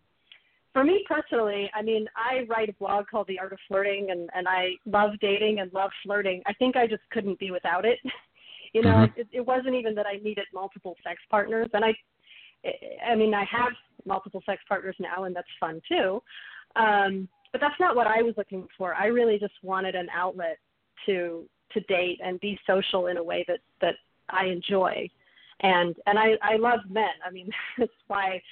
[0.73, 4.31] For me personally, I mean, I write a blog called The Art of Flirting, and
[4.35, 6.43] and I love dating and love flirting.
[6.47, 7.99] I think I just couldn't be without it.
[8.73, 9.21] you know, mm-hmm.
[9.21, 11.93] it, it wasn't even that I needed multiple sex partners, and I,
[13.07, 13.73] I mean, I have
[14.07, 16.23] multiple sex partners now, and that's fun too.
[16.75, 18.95] Um, but that's not what I was looking for.
[18.95, 20.57] I really just wanted an outlet
[21.07, 23.95] to to date and be social in a way that that
[24.29, 25.09] I enjoy.
[25.61, 27.15] And and I I love men.
[27.27, 28.43] I mean, that's why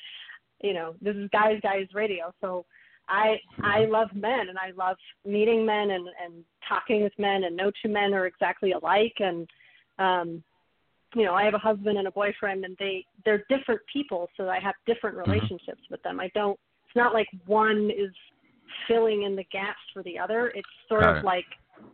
[0.62, 2.32] you know, this is guys guys radio.
[2.40, 2.64] So
[3.08, 4.96] I I love men and I love
[5.26, 9.48] meeting men and and talking with men and no two men are exactly alike and
[9.98, 10.42] um
[11.16, 14.48] you know, I have a husband and a boyfriend and they they're different people so
[14.48, 15.30] I have different Mm-hmm.
[15.30, 16.20] relationships with them.
[16.20, 18.12] I don't it's not like one is
[18.86, 20.48] filling in the gaps for the other.
[20.54, 21.24] It's sort Got of it.
[21.24, 21.46] like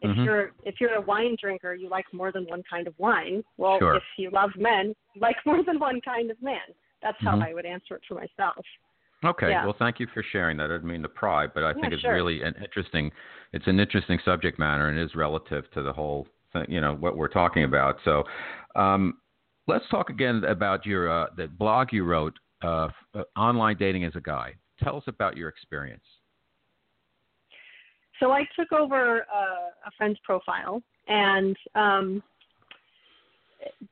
[0.02, 0.24] If Mhm.
[0.24, 3.42] you're if you're a wine drinker, you like more than one kind of wine.
[3.56, 3.96] Well, Sure.
[3.96, 6.60] if you love men, you like more than one kind of man.
[7.02, 7.42] That's how Mhm.
[7.42, 8.64] I would answer it for myself.
[9.24, 9.50] Okay.
[9.50, 9.64] Yeah.
[9.64, 10.64] Well, thank you for sharing that.
[10.70, 12.12] I didn't mean to pry, but I think Yeah, it's sure.
[12.12, 13.10] really an interesting.
[13.52, 16.66] It's an interesting subject matter and is relative to the whole thing.
[16.68, 17.98] You know what we're talking about.
[18.04, 18.24] So,
[18.74, 19.20] um,
[19.66, 24.14] let's talk again about your uh, the blog you wrote, uh, uh, online dating as
[24.16, 24.54] a guy.
[24.82, 26.04] Tell us about your experience.
[28.20, 32.22] So I took over uh, a friend's profile, and um,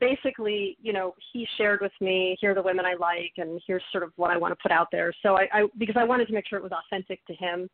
[0.00, 3.82] basically, you know, he shared with me, here are the women I like, and here's
[3.92, 5.12] sort of what I want to put out there.
[5.22, 7.68] So I, I because I wanted to make sure it was authentic to him.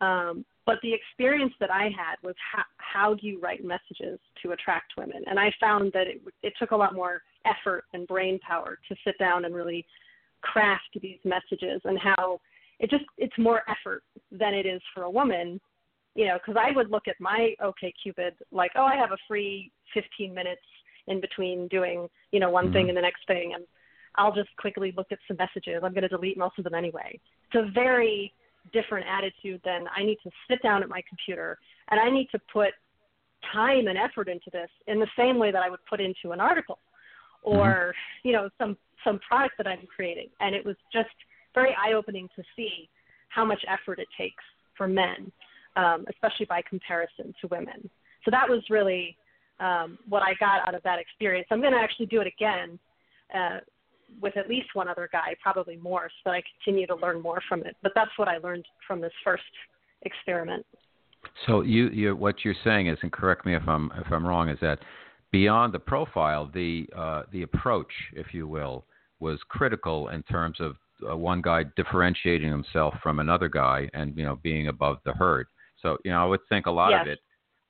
[0.00, 4.52] Um, but the experience that I had was how, how do you write messages to
[4.52, 5.22] attract women?
[5.26, 8.96] And I found that it, it took a lot more effort and brain power to
[9.04, 9.84] sit down and really
[10.40, 12.40] craft these messages and how
[12.80, 15.60] it just it's more effort than it is for a woman
[16.14, 19.16] you know because i would look at my okay cupid like oh i have a
[19.26, 20.62] free 15 minutes
[21.06, 22.90] in between doing you know one thing Mhm.
[22.90, 23.64] and the next thing and
[24.16, 25.82] i'll just quickly look at some messages.
[25.82, 27.18] I'm going to delete most of them anyway.
[27.52, 28.32] It's a very
[28.72, 31.58] different attitude than i need to sit down at my computer
[31.90, 32.70] and i need to put
[33.52, 36.40] time and effort into this in the same way that i would put into an
[36.40, 36.78] article
[37.42, 40.28] or you know some some product that i'm creating.
[40.40, 41.10] And it was just
[41.54, 42.88] very eye opening to see
[43.28, 44.42] how much effort it takes
[44.78, 45.30] for men
[45.76, 47.88] um, especially by comparison to women.
[48.24, 49.16] So that was really
[49.60, 51.46] um, what i got out of that experience.
[51.50, 52.78] I'm going to actually do it again
[53.34, 53.58] uh,
[54.20, 57.40] with at least one other guy probably more so that i continue to learn more
[57.48, 57.76] from it.
[57.82, 59.42] But that's what i learned from this first
[60.02, 60.66] experiment.
[61.46, 64.48] So you, you what you're saying is, and correct me if I'm if I'm wrong,
[64.48, 64.80] is that
[65.32, 68.84] beyond the profile, the uh, the approach, if you will,
[69.20, 70.76] was critical in terms of
[71.10, 75.46] uh, one guy differentiating himself from another guy and you know being above the herd.
[75.84, 77.20] So you know I would think a lot of it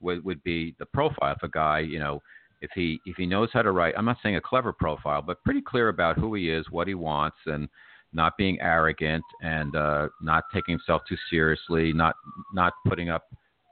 [0.01, 1.35] would would be the profile.
[1.35, 2.21] If a guy you know
[2.61, 5.43] if he if he knows how to write, I'm not saying a clever profile, but
[5.43, 7.67] pretty clear about who he is, what he wants, and
[8.13, 12.15] not being arrogant and uh, not taking himself too seriously, not
[12.53, 13.25] not putting up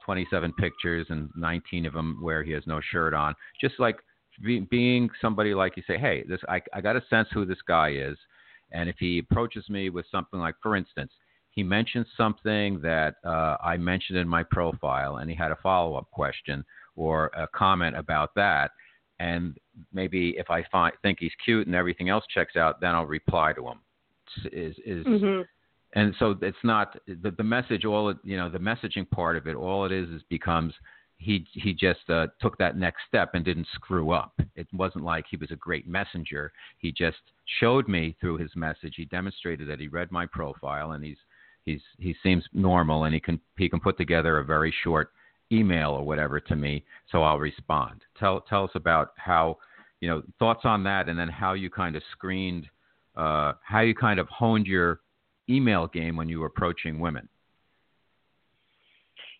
[0.04, 3.34] 27 pictures and 19 of them where he has no shirt on.
[3.60, 3.96] Just like
[4.44, 7.62] be, being somebody like you say, hey, this I, I got a sense who this
[7.66, 8.16] guy is,
[8.72, 11.12] and if he approaches me with something like, for instance,
[11.54, 15.94] he mentioned something that uh, I mentioned in my profile, and he had a follow
[15.96, 16.64] up question
[16.96, 18.70] or a comment about that.
[19.20, 19.56] And
[19.92, 23.52] maybe if I find, think he's cute and everything else checks out, then I'll reply
[23.52, 23.80] to him.
[24.52, 25.42] Is is hmm
[25.94, 29.46] and so it's not the, the message all it you know the messaging part of
[29.46, 30.74] it all it is is becomes
[31.18, 35.24] he he just uh, took that next step and didn't screw up it wasn't like
[35.30, 37.18] he was a great messenger he just
[37.60, 41.16] showed me through his message he demonstrated that he read my profile and he's
[41.64, 45.12] he's he seems normal and he can he can put together a very short
[45.52, 49.58] email or whatever to me so I'll respond tell tell us about how
[50.00, 52.68] you know thoughts on that and then how you kind of screened
[53.16, 55.00] uh, how you kind of honed your
[55.48, 57.28] email game when you were approaching women.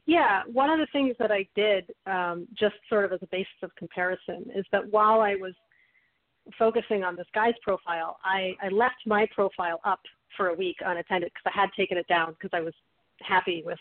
[0.07, 3.55] Yeah, one of the things that I did, um, just sort of as a basis
[3.63, 5.55] of comparison, is that while I was
[6.59, 10.01] focusing on this guy's profile, I, I left my profile up
[10.37, 12.75] for a week unattended because I had taken it down because I was
[13.21, 13.79] happy with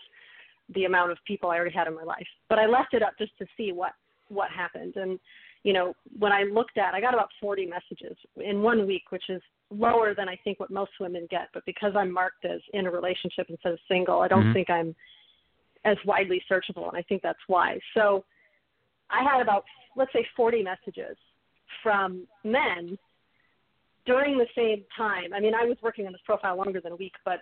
[0.73, 2.27] the amount of people I already had in my life.
[2.49, 3.93] But I left it up just to see what
[4.29, 4.95] what happened.
[4.95, 5.19] And
[5.63, 9.29] you know, when I looked at, I got about 40 messages in one week, which
[9.29, 11.47] is lower than I think what most women get.
[11.53, 14.53] But because I'm marked as in a relationship instead of single, I don't Mhm.
[14.53, 14.95] think I'm
[15.85, 17.79] as widely searchable, and I think that's why.
[17.93, 18.25] So
[19.09, 21.17] I had about, let's say, 40 messages
[21.81, 22.97] from men
[24.05, 25.33] during the same time.
[25.33, 27.39] I mean, I was working on this profile longer than a week, but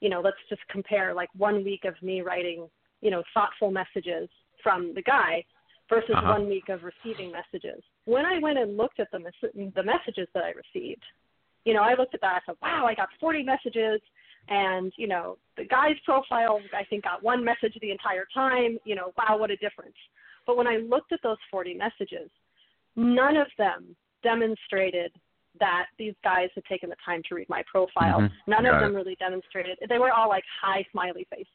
[0.00, 2.68] you know, let's just compare like one week of me writing,
[3.00, 4.28] you know, thoughtful messages
[4.62, 5.44] from the guy
[5.88, 6.32] versus Uh-huh.
[6.32, 7.82] one week of receiving messages.
[8.04, 11.04] When I went and looked at the mes- the messages that I received,
[11.64, 12.36] you know, I looked at that.
[12.36, 14.00] I thought, wow, I got 40 messages,
[14.48, 18.78] and you know, the guy's profile, I think, got one message the entire time.
[18.84, 19.96] You know, wow, what a difference.
[20.46, 22.30] But when I looked at those 40 messages,
[22.96, 25.12] none of them demonstrated
[25.60, 28.20] that these guys had taken the time to read my profile.
[28.20, 28.32] Mhm.
[28.46, 28.94] None Got of them it.
[28.96, 29.78] really demonstrated.
[29.88, 31.46] They were all like hi smiley face,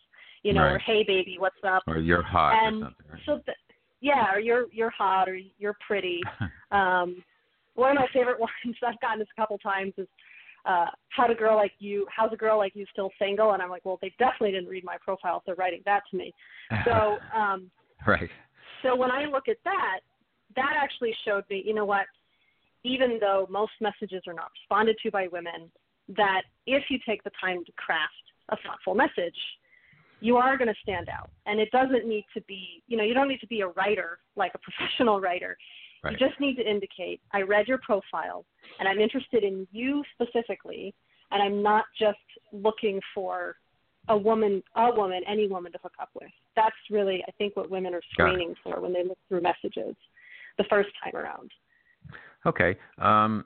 [0.43, 1.83] you know, or hey baby, what's up?
[1.87, 3.05] Or you're hot and or something.
[3.11, 3.21] Right?
[3.25, 3.57] so th-
[4.01, 6.21] yeah, or you're you're hot or you're pretty.
[6.71, 7.23] Um,
[7.73, 8.53] one of my favorite ones
[8.85, 10.07] I've gotten this a couple times is
[10.65, 13.53] uh, how'd a girl like you how's a girl like you still single?
[13.53, 16.17] And I'm like, well, they definitely didn't read my profile if they're writing that to
[16.17, 16.33] me.
[16.85, 17.71] So um,
[18.05, 18.29] right.
[18.83, 20.01] so when I look at that,
[20.55, 22.05] that actually showed me, you know what?
[22.83, 25.71] Even though most messages are not responded to by women,
[26.15, 28.13] that if you take the time to craft
[28.49, 29.35] a thoughtful message,
[30.21, 31.29] you are going to stand out.
[31.45, 34.19] And it doesn't need to be, you know, you don't need to be a writer
[34.35, 35.57] like a professional writer.
[36.03, 36.13] Right.
[36.13, 38.45] You just need to indicate, I read your profile
[38.79, 40.93] and I'm interested in you specifically,
[41.31, 42.17] and I'm not just
[42.53, 43.55] looking for
[44.07, 46.31] a woman, a woman, any woman to hook up with.
[46.55, 49.95] That's really, I think, what women are screening for when they look through messages
[50.57, 51.51] the first time around.
[52.45, 52.77] Okay.
[52.97, 53.45] Um,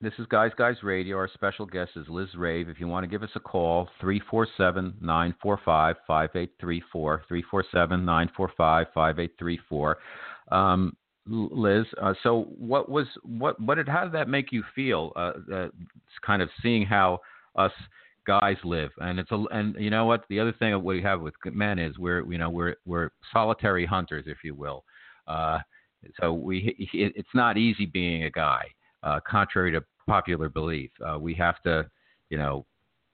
[0.00, 1.16] this is Guys Guys Radio.
[1.16, 2.68] Our special guest is Liz Rave.
[2.68, 7.22] If you want to give us a call, 347 945 5834.
[7.26, 9.98] 347 945 5834.
[10.52, 15.12] Um, Liz, uh, so what was what what did how did that make you feel?
[15.16, 15.68] Uh, uh,
[16.24, 17.18] kind of seeing how
[17.56, 17.72] us
[18.26, 21.34] guys live, and it's a and you know what the other thing we have with
[21.44, 24.84] men is we're you know we're we're solitary hunters, if you will.
[25.26, 25.58] Uh,
[26.20, 28.64] so we it, it's not easy being a guy
[29.02, 30.90] uh, contrary to popular belief.
[31.04, 31.88] Uh, we have to,
[32.30, 32.64] you know,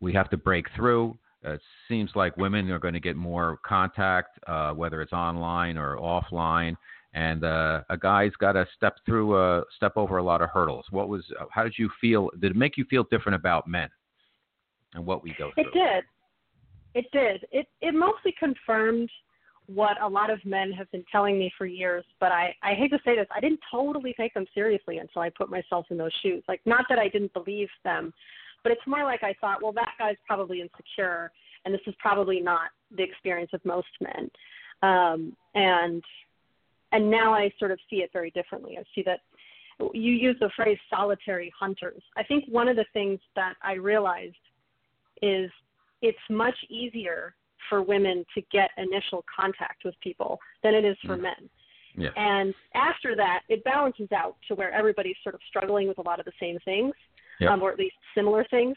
[0.00, 1.16] we have to break through.
[1.42, 5.96] it seems like women are going to get more contact, uh, whether it's online or
[5.96, 6.76] offline,
[7.12, 10.86] and uh, a guy's got to step through, uh, step over a lot of hurdles.
[10.90, 11.24] What was?
[11.50, 12.30] How did you feel?
[12.40, 13.88] Did it make you feel different about men
[14.94, 15.64] and what we go through?
[15.64, 16.04] It did.
[16.94, 17.46] It did.
[17.50, 19.10] It it mostly confirmed
[19.66, 22.90] what a lot of men have been telling me for years, but I, I hate
[22.90, 26.12] to say this, I didn't totally take them seriously until I put myself in those
[26.22, 26.42] shoes.
[26.48, 28.12] Like, not that I didn't believe them,
[28.62, 31.30] but it's more like I thought, well, that guy's probably insecure,
[31.64, 34.30] and this is probably not the experience of most men.
[34.82, 36.02] Um, and
[36.92, 38.76] and now I sort of see it very differently.
[38.78, 39.20] I see that
[39.94, 42.02] you use the phrase solitary hunters.
[42.16, 44.36] I think one of the things that I realized
[45.20, 45.50] is
[46.02, 47.34] it's much easier
[47.68, 51.22] for women to get initial contact with people than it is for mm.
[51.22, 51.50] men.
[51.96, 52.10] Yeah.
[52.16, 56.18] And after that, it balances out to where everybody's sort of struggling with a lot
[56.18, 56.92] of the same things,
[57.40, 57.50] yep.
[57.50, 58.76] um, or at least similar things.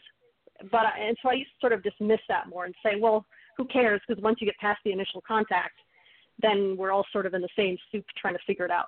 [0.70, 3.24] But I, and so I used to sort of dismiss that more and say, well,
[3.56, 4.00] who cares?
[4.06, 5.74] Because once you get past the initial contact,
[6.40, 8.86] then we're all sort of in the same soup trying to figure it out.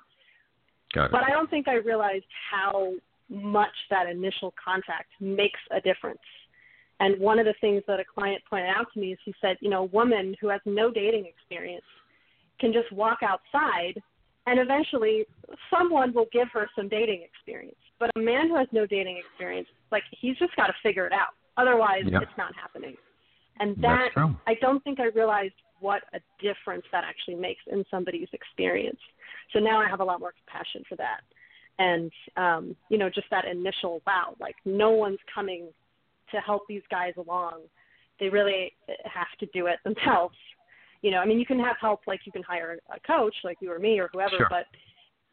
[0.95, 1.11] Got it.
[1.13, 2.93] But I don't think I realized how
[3.29, 6.21] much that initial contact makes a difference
[7.01, 9.57] and one of the things that a client pointed out to me is he said,
[9.61, 11.85] you know, a woman who has no dating experience
[12.61, 14.01] can just walk outside
[14.47, 15.25] and eventually
[15.71, 17.77] someone will give her some dating experience.
[17.99, 21.13] But a man who has no dating experience, like he's just got to figure it
[21.13, 21.35] out.
[21.57, 22.21] Otherwise, yeah.
[22.21, 22.97] it's not happening.
[23.59, 24.09] And that
[24.47, 29.01] I don't think I realized what a difference that actually makes in somebody's experience.
[29.53, 31.21] So now I have a lot more compassion for that.
[31.79, 35.69] And um, you know, just that initial wow, like no one's coming
[36.33, 37.63] to help these guys along.
[38.19, 38.73] They really
[39.05, 40.37] have to do it themselves.
[41.03, 43.57] You know, I mean, you can have help like you can hire a coach like
[43.61, 44.47] you or me or whoever, sure.
[44.51, 44.67] but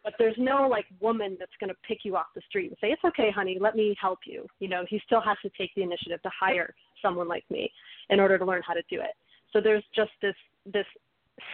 [0.04, 2.88] but there's no like woman that's going to pick you off the street and say
[2.88, 4.46] it's okay, honey, let me help you.
[4.60, 7.70] You know, he still has to take the initiative to hire someone like me
[8.10, 9.12] in order to learn how to do it.
[9.52, 10.36] So there's just this
[10.66, 10.86] this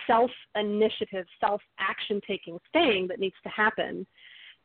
[0.06, 4.06] self initiative, self action taking thing that needs to happen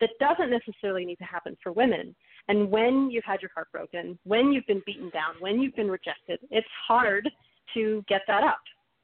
[0.00, 2.14] that doesn't necessarily need to happen for women.
[2.48, 5.90] And when you've had your heart broken, when you've been beaten down, when you've been
[5.90, 7.28] rejected, it's hard
[7.74, 8.60] to get that up,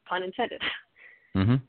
[0.07, 0.63] pun intended.
[1.37, 1.61] Mhm.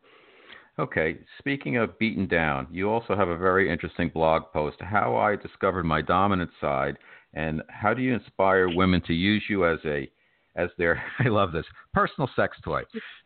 [0.78, 5.36] Okay, speaking of beaten down, you also have a very interesting blog post, How I
[5.38, 6.97] Discovered My Dominant Side,
[7.34, 10.09] and how do you inspire women to use you as a
[10.57, 12.84] as their I love this, personal sex toy.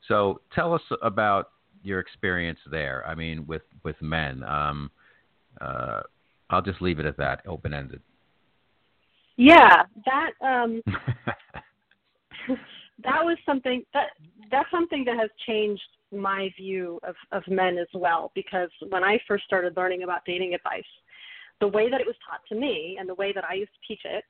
[0.08, 1.52] So tell us about
[1.84, 3.04] your experience there.
[3.08, 4.44] I mean with with men.
[4.44, 4.92] Um,
[5.62, 6.02] uh,
[6.50, 8.02] I'll just leave it at that, open ended.
[9.40, 10.82] Yeah, that um,
[13.04, 14.08] that was something that
[14.52, 15.82] that's something that has changed
[16.12, 18.34] my view of of men as well.
[18.36, 20.84] Because when I first started learning about dating advice,
[21.62, 23.88] the way that it was taught to me and the way that I used to
[23.88, 24.26] teach it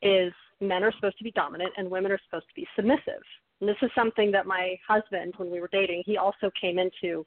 [0.00, 3.22] is men are supposed to be dominant and women are supposed to be submissive.
[3.60, 7.26] And this is something that my husband, when we were dating, he also came into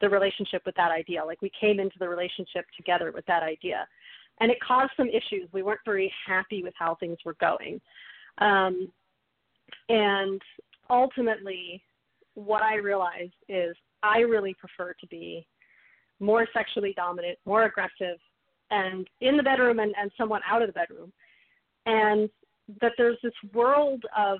[0.00, 1.24] the relationship with that idea.
[1.24, 3.86] Like we came into the relationship together with that idea
[4.42, 5.48] and it caused some issues.
[5.52, 7.80] We weren't very happy with how things were going.
[8.38, 8.88] Um,
[9.88, 10.42] and
[10.90, 11.80] ultimately,
[12.34, 15.46] what I realized is I really prefer to be
[16.18, 18.18] more sexually dominant, more aggressive,
[18.72, 21.12] and in the bedroom and, and somewhat out of the bedroom.
[21.86, 22.28] And
[22.80, 24.38] that there's this world of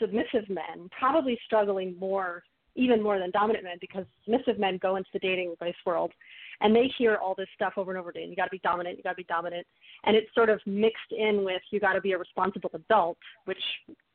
[0.00, 2.42] submissive men probably struggling more,
[2.76, 6.12] even more than dominant men, because submissive men go into the dating advice world
[6.60, 8.28] and they hear all this stuff over and over again.
[8.28, 8.96] You got to be dominant.
[8.96, 9.66] You got to be dominant,
[10.04, 13.58] and it's sort of mixed in with you got to be a responsible adult, which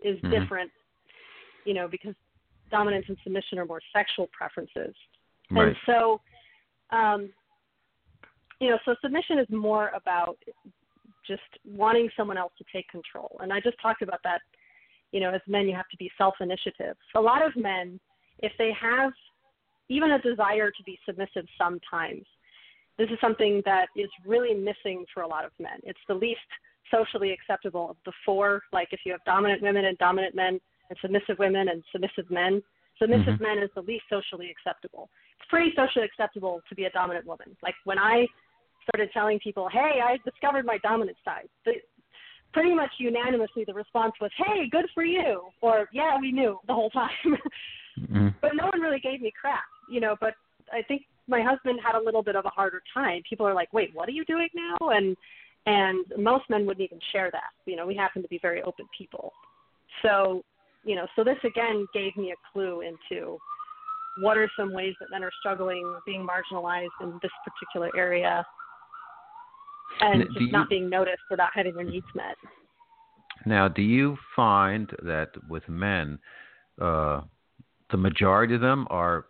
[0.04, 0.32] is mm-hmm.
[0.32, 0.72] different,
[1.66, 2.16] you know, because
[2.72, 4.96] dominance and submission are more sexual preferences,
[5.52, 5.68] right.
[5.68, 6.22] and so,
[6.92, 7.30] um,
[8.60, 10.38] you know, so submission is more about
[11.28, 14.42] just wanting someone else to take control, and I just talked about that
[15.12, 16.96] you know, as men, you have to be self initiative.
[17.16, 18.00] A lot of men,
[18.40, 19.12] if they have
[19.90, 22.26] even a desire to be submissive sometimes,
[22.98, 25.80] this is something that is really missing for a lot of men.
[25.84, 26.40] It's the least
[26.92, 28.62] socially acceptable of the four.
[28.74, 30.60] Like if you have dominant women and dominant men,
[30.90, 32.62] and submissive women and submissive men,
[33.00, 33.44] submissive mm-hmm.
[33.44, 35.10] men is the least socially acceptable.
[35.40, 37.56] It's pretty socially acceptable to be a dominant woman.
[37.64, 38.26] Like when I
[38.84, 41.74] started telling people, "Hey, I discovered my dominant side," the,
[42.54, 46.74] pretty much unanimously the response was, "Hey, good for you," or "Yeah, we knew the
[46.74, 47.10] whole time."
[48.00, 48.28] mm-hmm.
[48.42, 50.16] But no one really gave me crap, you know.
[50.20, 50.34] But
[50.72, 53.22] I think my husband had a little bit of a harder time.
[53.30, 55.16] People are like, "Wait, what are you doing now?" and
[55.66, 57.52] and most men wouldn't even share that.
[57.66, 59.34] You know, we happen to be very open people.
[60.02, 60.44] So,
[60.84, 63.38] you know, so this again gave me a clue into
[64.22, 68.46] what are some ways that men are struggling, being marginalized in this particular area,
[70.02, 72.36] and just you, not being noticed without having their needs met.
[73.46, 76.20] Now, do you find that with men,
[76.82, 77.22] uh,
[77.92, 79.26] the majority of them are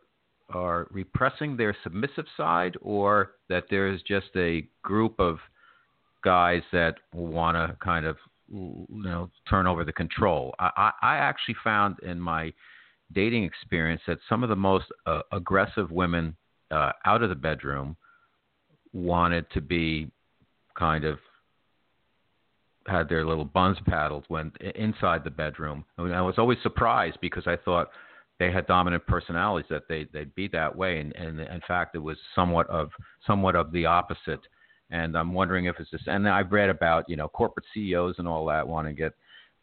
[0.51, 5.37] are repressing their submissive side, or that there's just a group of
[6.23, 8.17] guys that want to kind of
[8.51, 10.53] you know turn over the control.
[10.59, 12.51] I, I actually found in my
[13.13, 16.35] dating experience that some of the most uh, aggressive women
[16.71, 17.95] uh, out of the bedroom
[18.93, 20.09] wanted to be
[20.77, 21.19] kind of
[22.87, 25.85] had their little buns paddled when inside the bedroom.
[25.97, 27.89] I, mean, I was always surprised because I thought
[28.39, 31.99] they had dominant personalities that they they'd be that way, and, and in fact it
[31.99, 32.89] was somewhat of
[33.27, 34.39] somewhat of the opposite.
[34.91, 36.01] And I'm wondering if it's this.
[36.07, 39.13] And I've read about you know corporate CEOs and all that want to get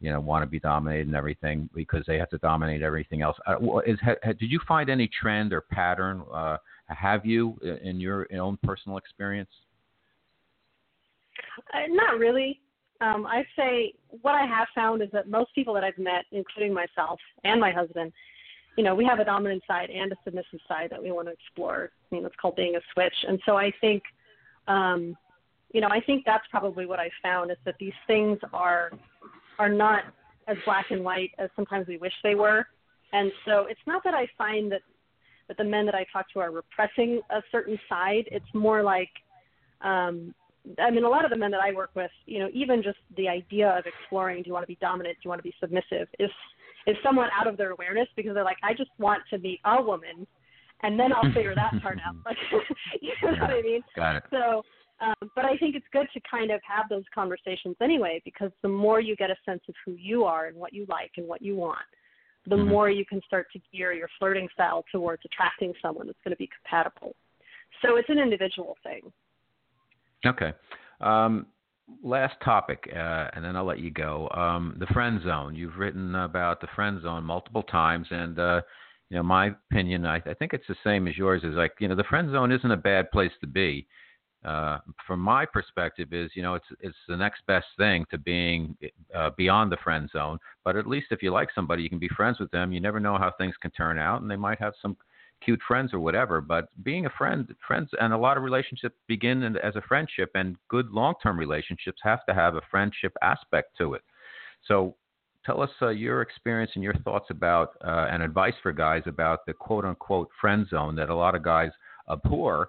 [0.00, 3.36] you know want to be dominated and everything because they have to dominate everything else.
[3.46, 6.22] Uh, is, ha, did you find any trend or pattern?
[6.32, 6.58] Uh,
[6.88, 9.50] have you in your own personal experience?
[11.74, 12.60] Uh, not really.
[13.00, 16.72] Um, I'd say what I have found is that most people that I've met, including
[16.72, 18.12] myself and my husband,
[18.76, 21.32] you know, we have a dominant side and a submissive side that we want to
[21.32, 21.90] explore.
[22.10, 23.14] I mean, it's called being a switch.
[23.26, 24.02] And so I think,
[24.68, 25.16] um,
[25.72, 28.90] you know, I think that's probably what I found is that these things are
[29.58, 30.04] are not
[30.48, 32.66] as black and white as sometimes we wish they were.
[33.12, 34.82] And so it's not that I find that
[35.48, 38.24] that the men that I talk to are repressing a certain side.
[38.30, 39.10] It's more like
[39.80, 40.34] um,
[40.80, 42.98] I mean, a lot of the men that I work with, you know, even just
[43.16, 45.54] the idea of exploring, do you want to be dominant, do you want to be
[45.60, 46.30] submissive, is
[46.86, 49.82] is somewhat out of their awareness because they're like, I just want to meet a
[49.82, 50.26] woman,
[50.82, 52.16] and then I'll figure that part out.
[52.24, 52.36] Like,
[53.00, 53.82] you know what I mean?
[53.94, 54.22] Got it.
[54.30, 54.62] So,
[55.00, 58.68] um, but I think it's good to kind of have those conversations anyway because the
[58.68, 61.42] more you get a sense of who you are and what you like and what
[61.42, 61.78] you want,
[62.46, 62.68] the mm-hmm.
[62.68, 66.38] more you can start to gear your flirting style towards attracting someone that's going to
[66.38, 67.14] be compatible.
[67.82, 69.12] So it's an individual thing.
[70.24, 70.52] Okay.
[71.00, 71.46] Um,
[72.02, 74.28] last topic, uh, and then I'll let you go.
[74.30, 75.54] Um, the friend zone.
[75.54, 78.62] You've written about the friend zone multiple times, and uh,
[79.10, 80.06] you know my opinion.
[80.06, 81.42] I, I think it's the same as yours.
[81.44, 83.86] Is like you know the friend zone isn't a bad place to be.
[84.44, 88.76] Uh, from my perspective, is you know it's it's the next best thing to being
[89.14, 90.38] uh, beyond the friend zone.
[90.64, 92.72] But at least if you like somebody, you can be friends with them.
[92.72, 94.96] You never know how things can turn out, and they might have some
[95.44, 96.40] cute friends or whatever.
[96.40, 100.56] But being a friend, friends, and a lot of relationships begin as a friendship, and
[100.68, 104.02] good long-term relationships have to have a friendship aspect to it.
[104.66, 104.96] So,
[105.44, 109.46] tell us uh, your experience and your thoughts about uh, and advice for guys about
[109.46, 111.70] the quote-unquote friend zone that a lot of guys
[112.10, 112.68] abhor.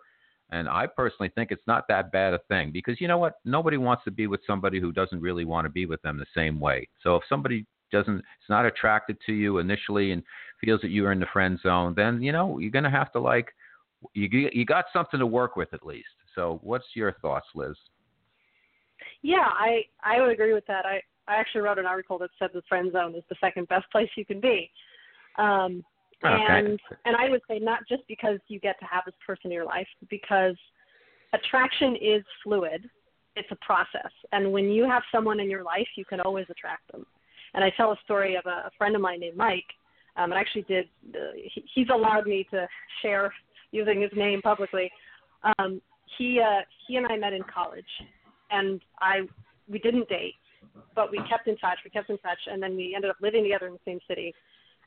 [0.50, 3.40] And I personally think it's not that bad a thing because you know what?
[3.44, 6.26] Nobody wants to be with somebody who doesn't really want to be with them the
[6.34, 6.88] same way.
[7.04, 10.24] So if somebody doesn't, it's not attracted to you initially, and
[10.64, 13.12] feels that you are in the friend zone, then you know you're going to have
[13.14, 13.54] to like
[14.14, 16.08] you you got something to work with at least.
[16.36, 17.76] So, what's your thoughts, Liz?
[19.22, 20.86] Yeah, I I would agree with that.
[20.86, 23.86] I I actually wrote an article that said the friend zone is the second best
[23.92, 24.70] place you can be.
[25.38, 25.84] Um,
[26.24, 26.46] okay.
[26.50, 29.52] And and I would say not just because you get to have this person in
[29.52, 30.56] your life, because
[31.34, 32.90] attraction is fluid.
[33.36, 36.92] It's a process, and when you have someone in your life, you can always attract
[36.92, 37.06] them.
[37.54, 39.66] And I tell a story of a, a friend of mine named Mike
[40.18, 40.86] um, and actually did.
[41.14, 42.68] Uh, he, he's allowed me to
[43.02, 43.34] share
[43.72, 44.92] using his name publicly.
[45.58, 45.82] Um,
[46.18, 47.86] he uh, he and I met in college,
[48.52, 49.22] and I
[49.70, 50.36] we didn't date,
[50.96, 51.78] but we kept in touch.
[51.84, 54.34] We kept in touch, and then we ended up living together in the same city,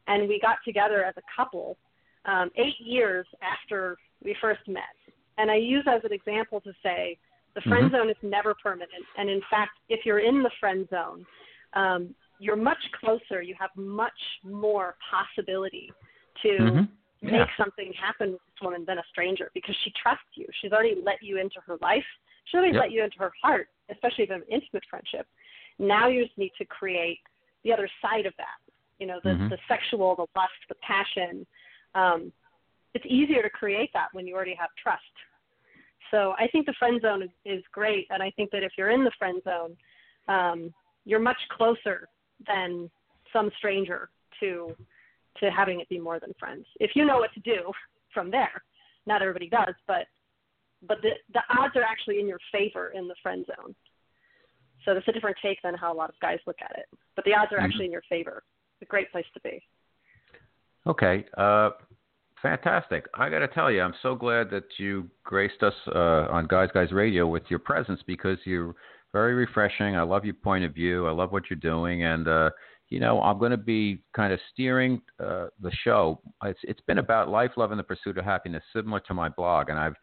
[0.07, 1.77] and we got together as a couple
[2.25, 4.83] um, eight years after we first met.
[5.39, 7.19] And I use as an example to say
[7.55, 7.97] the friend mm-hmm.
[7.97, 11.25] zone is never permanent, and in fact, if you're in the friend zone,
[11.75, 13.43] um, you're much closer.
[13.43, 15.93] You have much more possibility
[16.43, 17.27] to mm-hmm.
[17.27, 17.31] yeah.
[17.31, 20.47] make something happen with this woman than a stranger because she trusts you.
[20.61, 22.05] She's already let you into her life.
[22.47, 22.85] She's already yep.
[22.85, 25.27] let you into her heart, especially if you have an intimate friendship.
[25.79, 27.21] Now you just need to create
[27.63, 28.59] the other side of that.
[28.99, 29.51] You know, the Mhm.
[29.51, 31.47] the sexual, the lust, the passion.
[31.95, 32.33] Um,
[32.95, 35.15] it's easier to create that when you already have trust.
[36.11, 38.91] So I think the friend zone is, is great, and I think that if you're
[38.91, 39.77] in the friend zone,
[40.27, 40.75] um,
[41.05, 42.09] you're much closer
[42.47, 42.91] than
[43.33, 44.09] some stranger
[44.41, 44.75] to
[45.39, 46.67] to having it be more than friends.
[46.81, 47.73] If you know what to do
[48.13, 48.63] from there,
[49.07, 50.07] not everybody does, but
[50.87, 53.75] but the the odds are actually in your favor in the friend zone.
[54.85, 56.87] So that's a different take than how a lot of guys look at it.
[57.15, 58.43] But the odds are actually in your favor.
[58.81, 59.63] It's a great place to be.
[60.87, 61.27] Okay.
[61.37, 61.71] Uh,
[62.41, 63.07] fantastic.
[63.15, 66.71] I got to tell you, I'm so glad that you graced us uh, on Guys
[66.73, 68.75] Guys Radio with your presence because you're
[69.13, 69.97] very refreshing.
[69.97, 71.07] I love your point of view.
[71.07, 72.51] I love what you're doing, and uh,
[72.89, 76.21] you know, I'm going to be kind of steering uh, the show.
[76.45, 79.69] It's it's been about life, love, and the pursuit of happiness, similar to my blog,
[79.69, 79.95] and I've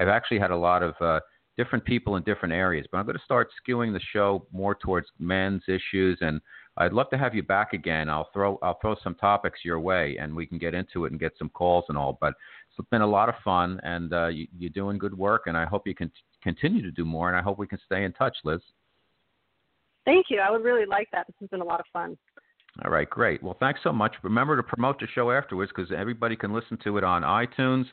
[0.00, 1.20] I've actually had a lot of uh,
[1.56, 5.06] different people in different areas, but I'm going to start skewing the show more towards
[5.18, 6.40] men's issues and
[6.78, 8.10] I'd love to have you back again.
[8.10, 11.20] I'll throw I'll throw some topics your way, and we can get into it and
[11.20, 12.18] get some calls and all.
[12.20, 12.34] But
[12.78, 15.64] it's been a lot of fun, and uh, you, you're doing good work, and I
[15.64, 16.10] hope you can
[16.46, 18.60] continue to do more, and I hope we can stay in touch, Liz.
[20.04, 20.38] Thank you.
[20.38, 21.26] I would really like that.
[21.26, 22.16] This has been a lot of fun.
[22.84, 23.42] All right, great.
[23.42, 24.14] Well, thanks so much.
[24.22, 27.86] Remember to promote the show afterwards because everybody can listen to it on iTunes,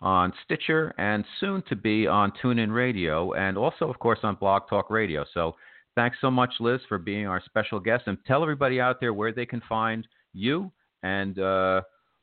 [0.00, 4.62] on Stitcher, and soon to be on TuneIn Radio, and also, of course, on Blog
[4.70, 5.26] Talk Radio.
[5.34, 5.56] So
[5.94, 8.04] thanks so much, Liz, for being our special guest.
[8.06, 11.82] And tell everybody out there where they can find you and uh,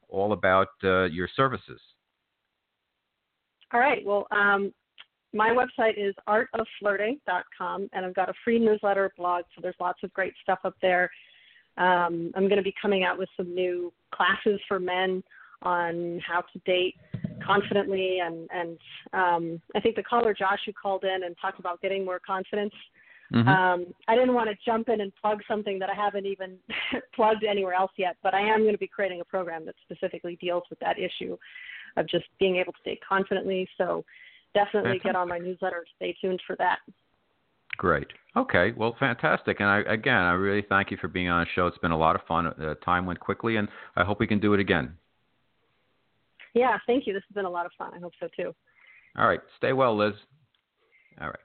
[0.09, 1.81] all about uh, your services.
[3.71, 4.03] All right.
[4.03, 4.73] Well, um,
[5.35, 10.13] my website is artofflirting.com, and I've got a free newsletter blog, so there's lots of
[10.13, 11.11] great stuff up there.
[11.77, 15.21] Um, I'm going to be coming out with some new classes for men
[15.61, 16.95] on how to date
[17.45, 18.77] confidently, and and
[19.11, 22.73] um, I think the caller Josh who called in and talked about getting more confidence.
[23.33, 23.49] Mm-hmm.
[23.49, 26.57] Um, I didn't want to jump in and plug something that I haven't even
[27.15, 30.37] plugged anywhere else yet, but I am going to be creating a program that specifically
[30.39, 31.35] deals with that issue
[31.97, 33.67] of just being able to date confidently.
[33.77, 34.05] So
[34.55, 35.85] definitely get on my newsletter.
[35.97, 36.79] Stay tuned for that.
[37.77, 38.07] Great.
[38.35, 38.71] Okay.
[38.75, 39.59] Well, fantastic.
[39.59, 41.67] And I, again, I really thank you for being on the show.
[41.67, 42.51] It's been a lot of fun.
[42.57, 44.93] The time went quickly, and I hope we can do it again.
[46.53, 47.13] Yeah, thank you.
[47.13, 47.91] This has been a lot of fun.
[47.93, 48.55] I hope so too.
[49.17, 49.41] All right.
[49.57, 50.13] Stay well, Liz.
[51.19, 51.35] All right.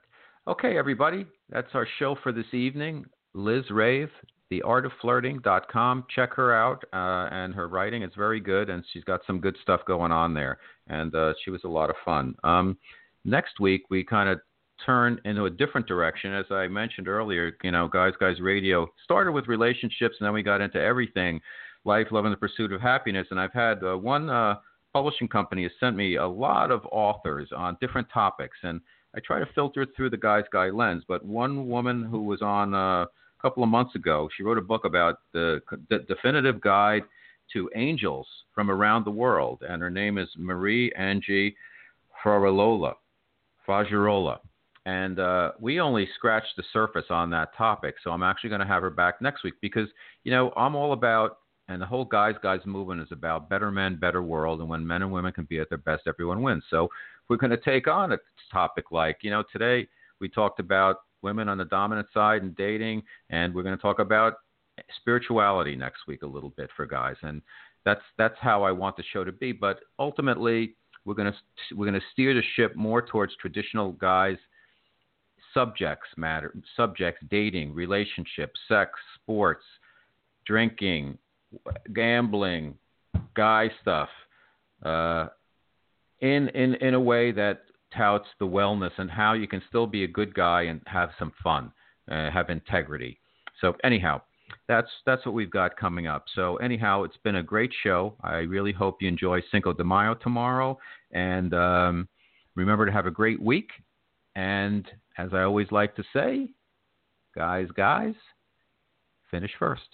[0.47, 1.25] Okay, everybody.
[1.49, 3.05] That's our show for this evening.
[3.33, 4.09] Liz Rave,
[4.51, 6.05] theartofflirting.com.
[6.13, 9.55] Check her out, uh, and her writing is very good, and she's got some good
[9.61, 10.59] stuff going on there.
[10.87, 12.35] And uh, she was a lot of fun.
[12.43, 12.77] Um,
[13.25, 14.39] next week, we kind of
[14.85, 16.33] turn into a different direction.
[16.33, 20.43] As I mentioned earlier, you know, Guys Guys Radio started with relationships, and then we
[20.43, 21.39] got into everything
[21.85, 23.27] life, love, and the pursuit of happiness.
[23.31, 24.55] And I've had uh, one uh,
[24.93, 28.81] publishing company has sent me a lot of authors on different topics, and
[29.15, 31.03] I try to filter it through the Guys Guy lens.
[31.07, 33.07] But one woman who was on uh, a
[33.41, 37.03] couple of months ago, she wrote a book about the, the definitive guide
[37.53, 41.55] to angels from around the world, and her name is Marie Angie
[42.23, 42.93] Fararola,
[43.71, 44.39] Fajarola.
[44.85, 48.67] And uh, we only scratched the surface on that topic, so I'm actually going to
[48.67, 49.87] have her back next week because,
[50.23, 53.95] you know, I'm all about, and the whole Guys Guys movement is about better men,
[53.95, 56.63] better world, and when men and women can be at their best, everyone wins.
[56.69, 56.89] So
[57.29, 58.17] we're going to take on a
[58.51, 59.87] topic like, you know, today
[60.19, 63.99] we talked about women on the dominant side and dating, and we're going to talk
[63.99, 64.33] about
[64.99, 67.43] spirituality next week a little bit for guys, and
[67.85, 69.51] that's that's how I want the show to be.
[69.51, 70.75] But ultimately,
[71.05, 74.37] we're going to we're to steer the ship more towards traditional guys
[75.53, 79.63] subjects matter subjects dating relationships sex sports
[80.45, 81.17] drinking
[81.93, 82.73] gambling
[83.35, 84.09] guy stuff
[84.83, 85.27] uh,
[86.21, 87.63] in in in a way that
[87.95, 91.31] touts the wellness and how you can still be a good guy and have some
[91.43, 91.71] fun
[92.09, 93.19] uh, have integrity.
[93.59, 94.21] So anyhow
[94.67, 96.25] that's that's what we've got coming up.
[96.35, 98.15] So anyhow it's been a great show.
[98.23, 100.77] I really hope you enjoy cinco de mayo tomorrow.
[101.11, 102.07] And um,
[102.55, 103.69] remember to have a great week.
[104.35, 106.49] And as I always like to say,
[107.35, 108.13] guys, guys,
[109.29, 109.87] finish first.